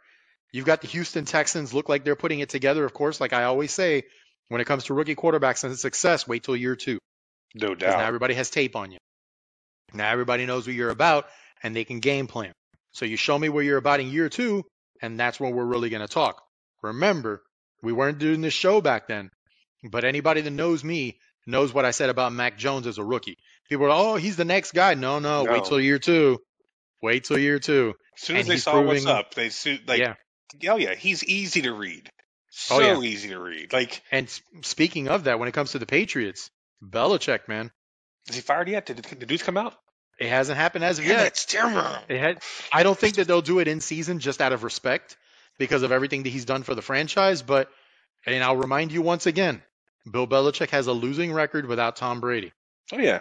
[0.52, 1.74] you've got the Houston Texans.
[1.74, 2.86] Look like they're putting it together.
[2.86, 4.04] Of course, like I always say,
[4.50, 7.00] when it comes to rookie quarterbacks and success, wait till year two.
[7.56, 8.98] no 'Cause now everybody has tape on you.
[9.94, 11.28] Now everybody knows what you're about
[11.64, 12.52] and they can game plan.
[12.92, 14.64] So you show me where you're about in year two,
[15.02, 16.42] and that's when we're really going to talk.
[16.84, 17.42] Remember,
[17.82, 19.30] we weren't doing this show back then,
[19.84, 23.38] but anybody that knows me knows what I said about Mac Jones as a rookie.
[23.70, 24.94] People are, oh, he's the next guy.
[24.94, 26.40] No, no, wait till year two.
[27.02, 27.94] Wait till year two.
[28.16, 29.50] As soon as and they saw what's up, they
[29.88, 30.16] like, yeah.
[30.68, 32.10] oh yeah, he's easy to read.
[32.10, 33.08] Oh, so Oh, yeah.
[33.08, 33.72] easy to read.
[33.72, 34.28] Like, And
[34.64, 36.50] speaking of that, when it comes to the Patriots,
[36.84, 37.72] Belichick, man,
[38.28, 38.86] is he fired yet?
[38.88, 39.76] Did the dudes come out?
[40.20, 41.28] it hasn't happened as of yet.
[41.28, 42.00] it, Stimmer.
[42.10, 42.42] It had,
[42.74, 45.16] I don't think that they'll do it in season just out of respect
[45.60, 47.44] because of everything that he's done for the franchise.
[47.44, 47.70] But,
[48.26, 49.62] and I'll remind you once again,
[50.12, 52.52] Bill Belichick has a losing record without Tom Brady.
[52.92, 53.20] Oh yeah.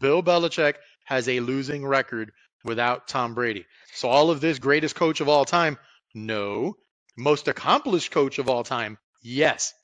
[0.00, 2.32] Bill Belichick has a losing record
[2.64, 3.64] without Tom Brady.
[3.94, 5.78] So all of this greatest coach of all time,
[6.14, 6.76] no.
[7.16, 9.74] Most accomplished coach of all time, yes.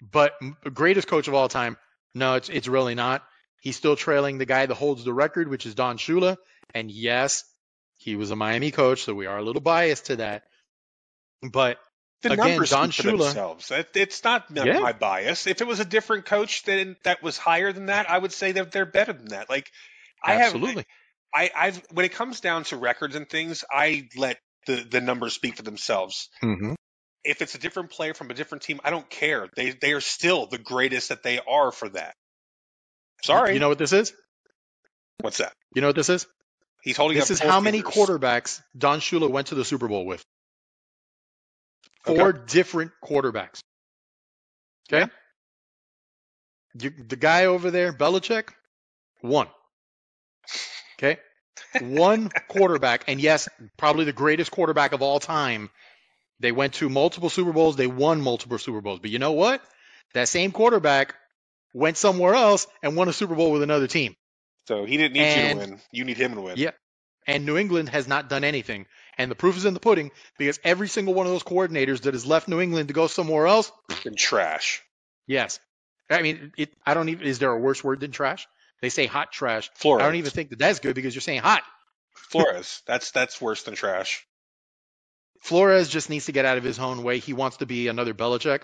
[0.00, 0.34] But
[0.72, 1.76] greatest coach of all time,
[2.14, 3.24] no, it's it's really not.
[3.60, 6.36] He's still trailing the guy that holds the record, which is Don Shula.
[6.74, 7.42] And yes,
[7.96, 10.44] he was a Miami coach, so we are a little biased to that.
[11.42, 11.78] But
[12.22, 13.72] The Again, numbers Don speak Shula- themselves.
[13.94, 14.78] It's not Yeah.
[14.80, 15.46] my bias.
[15.48, 18.52] If it was a different coach then that was higher than that, I would say
[18.52, 19.48] that they're better than that.
[19.50, 19.70] Like
[20.22, 20.84] I have absolutely,
[21.34, 25.34] I, I've when it comes down to records and things, I let the the numbers
[25.34, 26.28] speak for themselves.
[26.42, 26.74] mm-hmm.
[27.24, 29.48] If it's a different player from a different team, I don't care.
[29.56, 32.14] They they are still the greatest that they are for that.
[33.22, 34.12] Sorry, You know what this is?
[35.20, 35.52] what's that?
[35.74, 36.26] You know what this is?
[36.82, 37.94] He's holding This is how many fingers.
[37.94, 40.22] quarterbacks Don Shula went to the Super Bowl with.
[42.04, 43.58] Four different quarterbacks.
[44.90, 45.10] Okay.
[46.80, 48.50] You, the guy over there, Belichick,
[49.20, 49.48] one.
[50.98, 51.18] Okay.
[51.80, 55.70] One quarterback, and yes, probably the greatest quarterback of all time.
[56.40, 57.74] They went to multiple Super Bowls.
[57.76, 59.00] They won multiple Super Bowls.
[59.00, 59.60] But you know what?
[60.14, 61.14] That same quarterback
[61.74, 64.14] went somewhere else and won a Super Bowl with another team.
[64.68, 65.80] So he didn't need And- you to win.
[65.92, 66.54] You need him to win.
[66.56, 66.70] Yeah.
[67.26, 68.86] And New England has not done anything.
[69.18, 72.14] And the proof is in the pudding because every single one of those coordinators that
[72.14, 73.70] has left New England to go somewhere else,
[74.06, 74.82] And trash.
[75.26, 75.58] yes.
[76.08, 78.46] I mean, it, I don't even, is there a worse word than trash?
[78.80, 79.70] They say hot trash.
[79.74, 80.02] Flores.
[80.02, 81.62] I don't even think that that's good because you're saying hot.
[82.14, 82.82] Flores.
[82.86, 84.24] that's that's worse than trash.
[85.40, 87.18] Flores just needs to get out of his own way.
[87.18, 88.62] He wants to be another Belichick.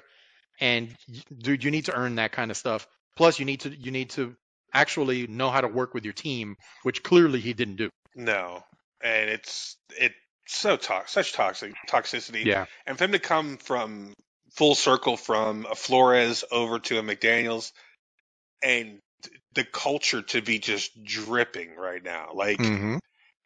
[0.60, 0.94] And
[1.36, 2.86] dude, you need to earn that kind of stuff.
[3.16, 4.34] Plus, you need to, you need to
[4.72, 7.90] actually know how to work with your team, which clearly he didn't do.
[8.16, 8.64] No,
[9.02, 10.14] and it's it's
[10.46, 12.44] so toxic, such toxic toxicity.
[12.44, 12.66] Yeah.
[12.86, 14.14] And for him to come from
[14.56, 17.72] full circle from a Flores over to a McDaniel's,
[18.62, 18.98] and
[19.54, 22.96] the culture to be just dripping right now, like Mm-hmm.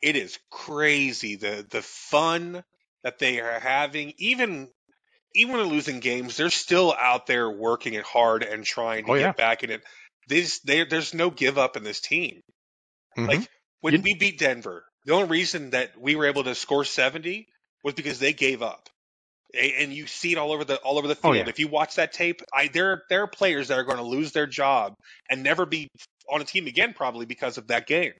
[0.03, 1.37] it is crazy.
[1.37, 2.63] The the fun
[3.05, 4.69] that they are having, even
[5.35, 9.13] even when they're losing games, they're still out there working it hard and trying to
[9.13, 9.33] Oh, get yeah.
[9.33, 9.83] back in it.
[10.29, 12.41] This there there's no give up in this team.
[13.17, 13.29] Mm-hmm.
[13.29, 13.49] Like
[13.81, 17.47] when You- we beat Denver, the only reason that we were able to score 70
[17.85, 18.89] was because they gave up.
[19.55, 21.37] And you see it all over the all over the Oh, field.
[21.37, 21.49] yeah.
[21.49, 24.33] If you watch that tape, I there there are players that are going to lose
[24.33, 24.95] their job
[25.31, 25.89] and never be
[26.31, 28.13] on a team again probably because of that game.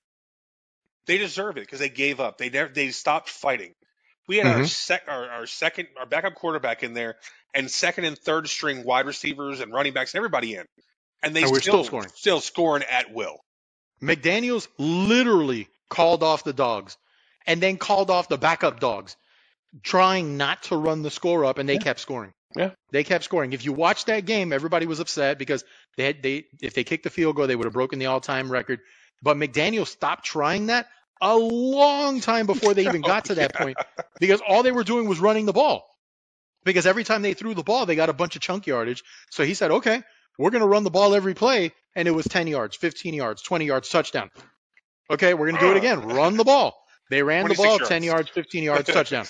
[1.07, 2.39] They deserve it because they gave up.
[2.39, 3.73] They never they stopped fighting.
[4.27, 4.69] We had our Mhm.
[4.69, 7.17] sec our, our second our backup quarterback in there
[7.55, 10.65] and second and third string wide receivers and running backs and everybody in.
[11.23, 12.11] And they And we're still still scoring.
[12.15, 13.39] still scoring at will.
[14.03, 16.97] McDaniels literally called off the dogs
[17.47, 19.17] and then called off the backup dogs,
[19.83, 22.33] trying not to run the score up, and they kept scoring.
[22.57, 22.71] Yeah.
[22.93, 23.53] They kept scoring.
[23.53, 25.65] If you watch that game, everybody was upset because
[25.97, 28.21] they had they if they kicked the field goal, they would have broken the all
[28.21, 28.81] time record.
[29.23, 30.87] But McDaniel stopped trying that
[31.21, 33.77] a long time before they even oh, got to that point
[34.21, 35.85] because all they were doing was running the ball.
[36.65, 39.03] Because every time they threw the ball, they got a bunch of chunk yardage.
[39.31, 40.03] So he said, okay,
[40.39, 41.73] we're going to run the ball every play.
[41.95, 44.31] And it was 10 yards, 15 yards, 20 yards, touchdown.
[45.11, 46.01] Okay, we're going to do it again.
[46.01, 46.78] Run the ball.
[47.11, 47.89] They ran the ball, yards.
[47.89, 49.27] 10 yards, 15 yards, touchdown.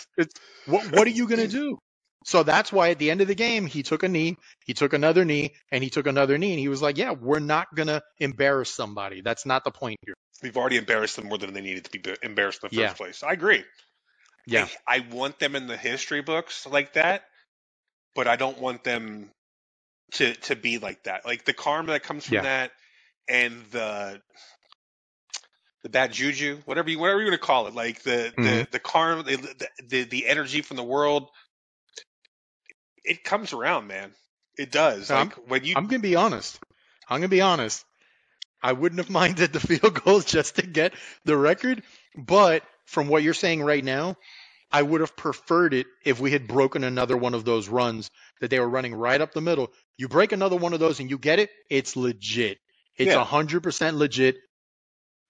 [0.67, 1.79] What, what are you going to do?
[2.25, 4.37] So that's why at the end of the game, he took a knee,
[4.67, 6.51] he took another knee, and he took another knee.
[6.53, 9.23] And he was like, yeah, we're not going to embarrass somebody.
[9.23, 10.15] That's not the point here.
[10.43, 12.93] We've already embarrassed them more than they needed to be embarrassed in the first Yeah.
[12.95, 13.23] place.
[13.23, 13.65] I agree.
[14.47, 14.69] Yeah.
[14.87, 17.25] I, I want them in the history books like that,
[18.15, 19.31] but I don't want them
[20.13, 21.25] to to be like that.
[21.27, 22.43] Like the karma that comes from Yeah.
[22.43, 22.73] that
[23.29, 24.21] and the
[25.85, 28.71] the bad juju, whatever you whatever you want to call it, like the the Mhm.
[28.73, 31.29] the karma, the, the the the energy from the world,
[33.05, 34.13] it comes around, man.
[34.59, 35.11] It does.
[35.11, 36.61] I'm- when you I'm going to be honest.
[37.09, 37.85] I'm going to be honest.
[38.63, 41.83] I wouldn't have minded the field goals just to get the record,
[42.17, 44.17] but from what you're saying right now,
[44.71, 48.11] I would have preferred it if we had broken another one of those runs
[48.41, 49.73] that they were running right up the middle.
[49.97, 52.59] You break another one of those and you get it, it's legit.
[52.97, 53.25] It's a Yeah.
[53.25, 54.37] 100% legit.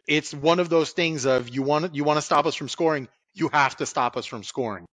[0.09, 2.69] It's one of those things of you want to, you want to stop us from
[2.69, 4.87] scoring, you have to stop us from scoring.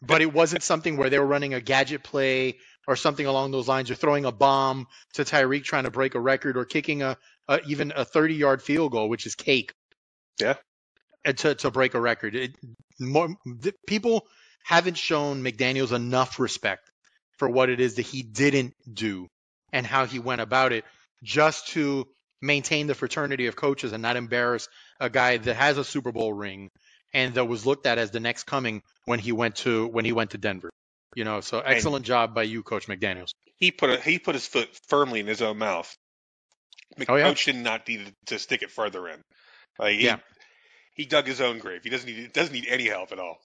[0.00, 3.68] But it wasn't something where they were running a gadget play or something along those
[3.68, 7.16] lines, or throwing a bomb to Tyreek trying to break a record, or kicking a,
[7.46, 9.72] a even a 30 yard field goal, which is cake.
[10.40, 10.54] Yeah.
[11.24, 12.56] To to break a record, it,
[12.98, 13.28] more,
[13.86, 14.26] people
[14.64, 16.90] haven't shown McDaniel's enough respect
[17.36, 19.28] for what it is that he didn't do
[19.72, 20.84] and how he went about it,
[21.22, 22.08] just to
[22.42, 24.68] maintain the fraternity of coaches and not embarrass
[25.00, 26.68] a guy that has a Super Bowl ring
[27.14, 30.12] and that was looked at as the next coming when he went to when he
[30.12, 30.70] went to Denver.
[31.14, 33.32] You know, so excellent job by you, Coach McDaniel's.
[33.58, 35.94] he put a, he put his foot firmly in his own mouth
[37.08, 37.24] Oh, yeah.
[37.24, 39.20] Coach did not need to stick it further in.
[39.78, 40.18] Like he, Yeah.
[40.94, 41.80] he dug his own grave.
[41.82, 43.38] He doesn't need doesn't need any help at all.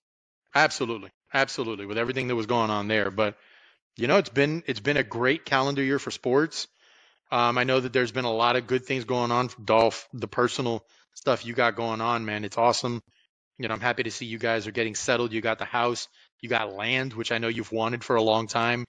[0.56, 3.12] Absolutely, absolutely, with everything that was going on there.
[3.12, 3.38] But
[3.96, 6.68] you know, it's been it's been a great calendar year for sports.
[7.32, 10.08] Um, I know that there's been a lot of good things going on for Dolph,
[10.14, 12.46] the personal stuff you got going on, man.
[12.46, 13.02] It's awesome.
[13.58, 15.34] You know, I'm happy to see you guys are getting settled.
[15.34, 16.08] You got the house,
[16.42, 18.86] you got land, which I know you've wanted for a long time.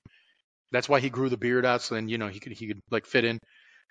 [0.70, 2.80] That's why he grew the beard out, so then you know he could he could
[2.90, 3.38] like fit in.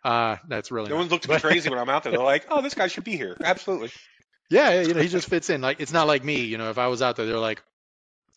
[0.04, 2.12] Uh, that's really No not- one looked but- crazy when I'm out there.
[2.12, 3.89] They're like, "Oh, this guy should be here." Absolutely.
[4.50, 5.60] Yeah, you know, he just fits in.
[5.62, 6.70] Like it's not like me, you know.
[6.70, 7.62] If I was out there, they're like,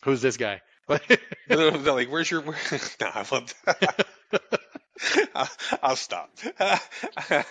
[0.03, 0.99] "Who's this guy?" They're
[1.47, 2.57] they're like, "Where's your?" Where?
[2.99, 4.07] no, I love that.
[5.35, 5.49] I'll,
[5.83, 6.29] I'll stop.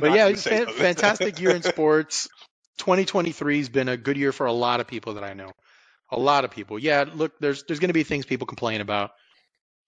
[0.00, 2.28] But yeah, fan- fantastic year in sports.
[2.78, 5.52] 2023 has been a good year for a lot of people that I know.
[6.10, 6.78] A lot of people.
[6.78, 9.10] Yeah, look, there's there's going to be things people complain about.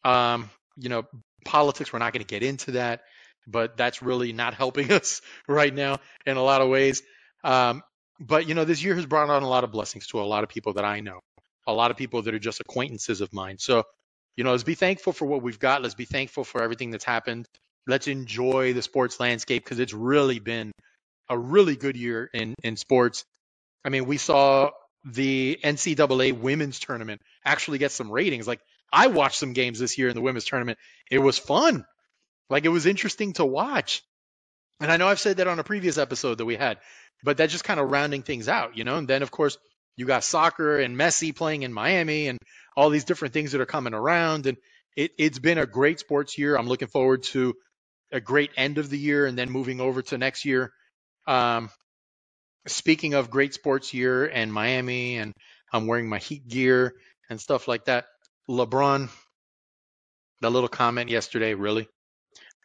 [0.05, 1.05] Um, you know,
[1.45, 1.93] politics.
[1.93, 3.03] We're not going to get into that,
[3.47, 7.03] but that's really not helping us right now in a lot of ways.
[7.43, 7.83] Um,
[8.21, 10.45] but you know, this year has brought on a lot of blessings to a lot
[10.45, 11.21] of people that I know.
[11.67, 13.57] A lot of people that are just acquaintances of mine.
[13.59, 13.85] So,
[14.37, 15.83] you know, let's be thankful for what we've got.
[15.83, 17.47] Let's be thankful for everything that's happened.
[17.87, 20.73] Let's enjoy the sports landscape because it's really been
[21.29, 23.25] a really good year in in sports.
[23.85, 24.71] I mean, we saw
[25.05, 28.49] the NCAA women's tournament actually get some ratings.
[28.49, 28.61] Like
[28.93, 30.79] I watched some games this year in the women's tournament.
[31.11, 31.85] It was fun.
[32.49, 34.03] Like it was interesting to watch.
[34.81, 36.79] And I know I've said that on a previous episode that we had,
[37.23, 38.97] but that's just kind of rounding things out, you know?
[38.97, 39.59] And then of course
[39.97, 42.39] you got soccer and Messi playing in Miami and
[42.77, 44.47] all these different things that are coming around.
[44.47, 44.57] And
[44.97, 46.57] it, it's been a great sports year.
[46.57, 47.55] I'm looking forward to
[48.13, 50.73] a great end of the year and then moving over to next year.
[51.27, 51.71] Um,
[52.67, 55.33] speaking of great sports year and Miami, and
[55.73, 56.95] I'm wearing my Heat gear
[57.31, 58.07] and stuff like that.
[58.49, 59.09] LeBron,
[60.41, 61.89] that little comment yesterday, really,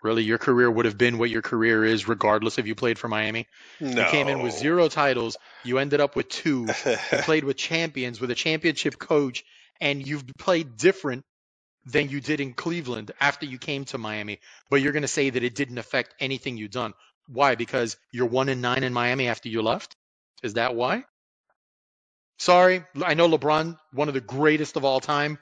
[0.03, 3.07] really, your career would have been what your career is, regardless if you played for
[3.07, 3.47] Miami.
[3.79, 4.03] no.
[4.03, 5.37] You came in with zero titles.
[5.63, 6.67] You ended up with two.
[6.85, 9.43] You played with champions, with a championship coach,
[9.81, 11.25] and you've played different
[11.85, 14.39] than you did in Cleveland after you came to Miami.
[14.69, 16.93] But you're going to say that it didn't affect anything you've done.
[17.27, 17.55] Why?
[17.55, 19.95] Because you're one and nine in Miami after you left?
[20.43, 21.03] Is that why?
[22.37, 25.37] Sorry, I know LeBron, one of the greatest of all time,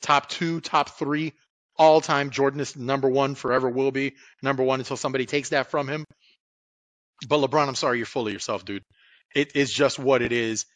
[0.00, 1.34] top two, top three,
[1.78, 2.30] all time.
[2.30, 6.04] Jordan is number one, forever will be number one until somebody takes that from him.
[7.28, 8.82] But LeBron, I'm sorry, you're full of yourself, dude.
[9.34, 10.66] It is just what it is.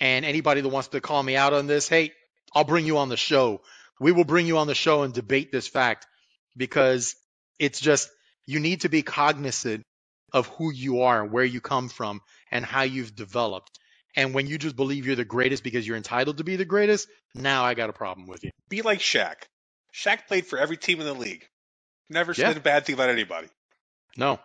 [0.00, 2.12] And anybody that wants to call me out on this, hey,
[2.54, 3.60] I'll bring you on the show.
[4.00, 6.06] We will bring you on the show and debate this fact
[6.56, 7.14] because
[7.58, 8.10] it's just
[8.46, 9.82] you need to be cognizant
[10.32, 13.78] of who you are where you come from and how you've developed.
[14.16, 17.08] And when you just believe you're the greatest because you're entitled to be the greatest,
[17.34, 18.50] now I got a problem with you.
[18.68, 19.44] Be like Shaq.
[19.94, 21.46] Shaq played for every team in the league.
[22.08, 22.48] Never Yeah.
[22.48, 23.48] said a bad thing about anybody.
[24.16, 24.40] No,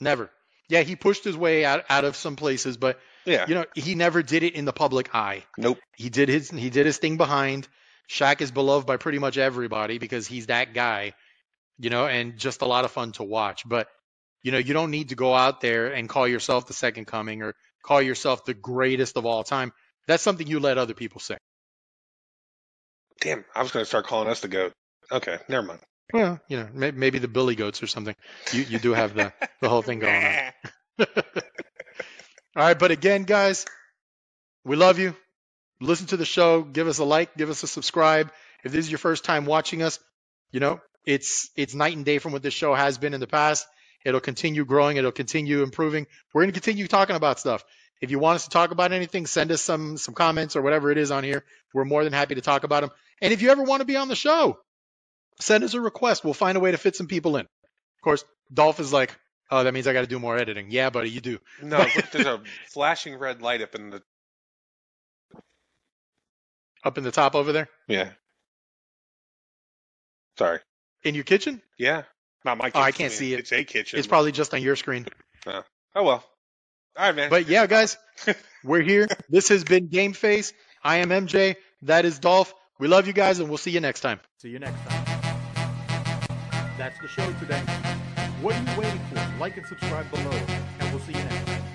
[0.00, 0.30] never.
[0.68, 3.46] Yeah, he pushed his way out, out of some places, but Yeah.
[3.48, 5.44] you know, he never did it in the public eye.
[5.56, 5.78] Nope.
[5.96, 7.68] He did his he did his thing behind.
[8.10, 11.14] Shaq is beloved by pretty much everybody because he's that guy,
[11.78, 13.66] you know, and just a lot of fun to watch.
[13.68, 13.88] But
[14.42, 17.42] you know, you don't need to go out there and call yourself the second coming
[17.42, 19.72] or call yourself the greatest of all time.
[20.06, 21.36] That's something you let other people say.
[23.20, 24.72] Damn, I was going to start calling us the goat.
[25.10, 25.80] Okay, never mind.
[26.12, 28.14] Well, you know, may- maybe the Billy Goats or something.
[28.52, 30.52] You you do have the the whole thing going on.
[32.56, 33.66] All right, but again, guys,
[34.64, 35.14] we love you.
[35.80, 36.62] Listen to the show.
[36.62, 37.36] Give us a like.
[37.36, 38.32] Give us a subscribe.
[38.64, 39.98] If this is your first time watching us,
[40.50, 43.26] you know it's it's night and day from what this show has been in the
[43.26, 43.66] past.
[44.04, 44.96] It'll continue growing.
[44.96, 46.06] It'll continue improving.
[46.32, 47.64] We're going to continue talking about stuff.
[48.00, 50.90] If you want us to talk about anything, send us some some comments or whatever
[50.90, 51.44] it is on here.
[51.74, 52.90] We're more than happy to talk about them.
[53.20, 54.58] And if you ever want to be on the show,
[55.40, 56.24] send us a request.
[56.24, 57.42] We'll find a way to fit some people in.
[57.42, 59.16] Of course, Dolph is like,
[59.50, 60.70] oh, that means I got to do more editing.
[60.70, 61.38] Yeah, buddy, you do.
[61.62, 64.02] No, look, there's a flashing red light up in the.
[66.84, 68.10] Up in the top over there Yeah.
[70.38, 70.60] Sorry.
[71.02, 71.60] in your kitchen.
[71.76, 72.02] Yeah.
[72.44, 72.80] Not my Oh.
[72.80, 73.40] I can't see it.
[73.40, 73.98] It's a kitchen.
[73.98, 75.06] It's probably just on your screen.
[75.46, 75.62] Oh,
[75.96, 76.24] oh well.
[76.96, 77.30] All right, man.
[77.30, 77.96] But yeah, guys,
[78.64, 79.08] we're here.
[79.28, 80.52] This has been Game Face.
[80.82, 81.56] I am MJ.
[81.82, 82.54] That is Dolph.
[82.78, 84.20] We love you guys, and we'll see you next time.
[84.36, 85.04] See you next time.
[86.78, 87.58] That's the show today.
[88.40, 89.40] What are you waiting for?
[89.40, 90.30] Like and subscribe below,
[90.78, 91.67] and we'll see you next time.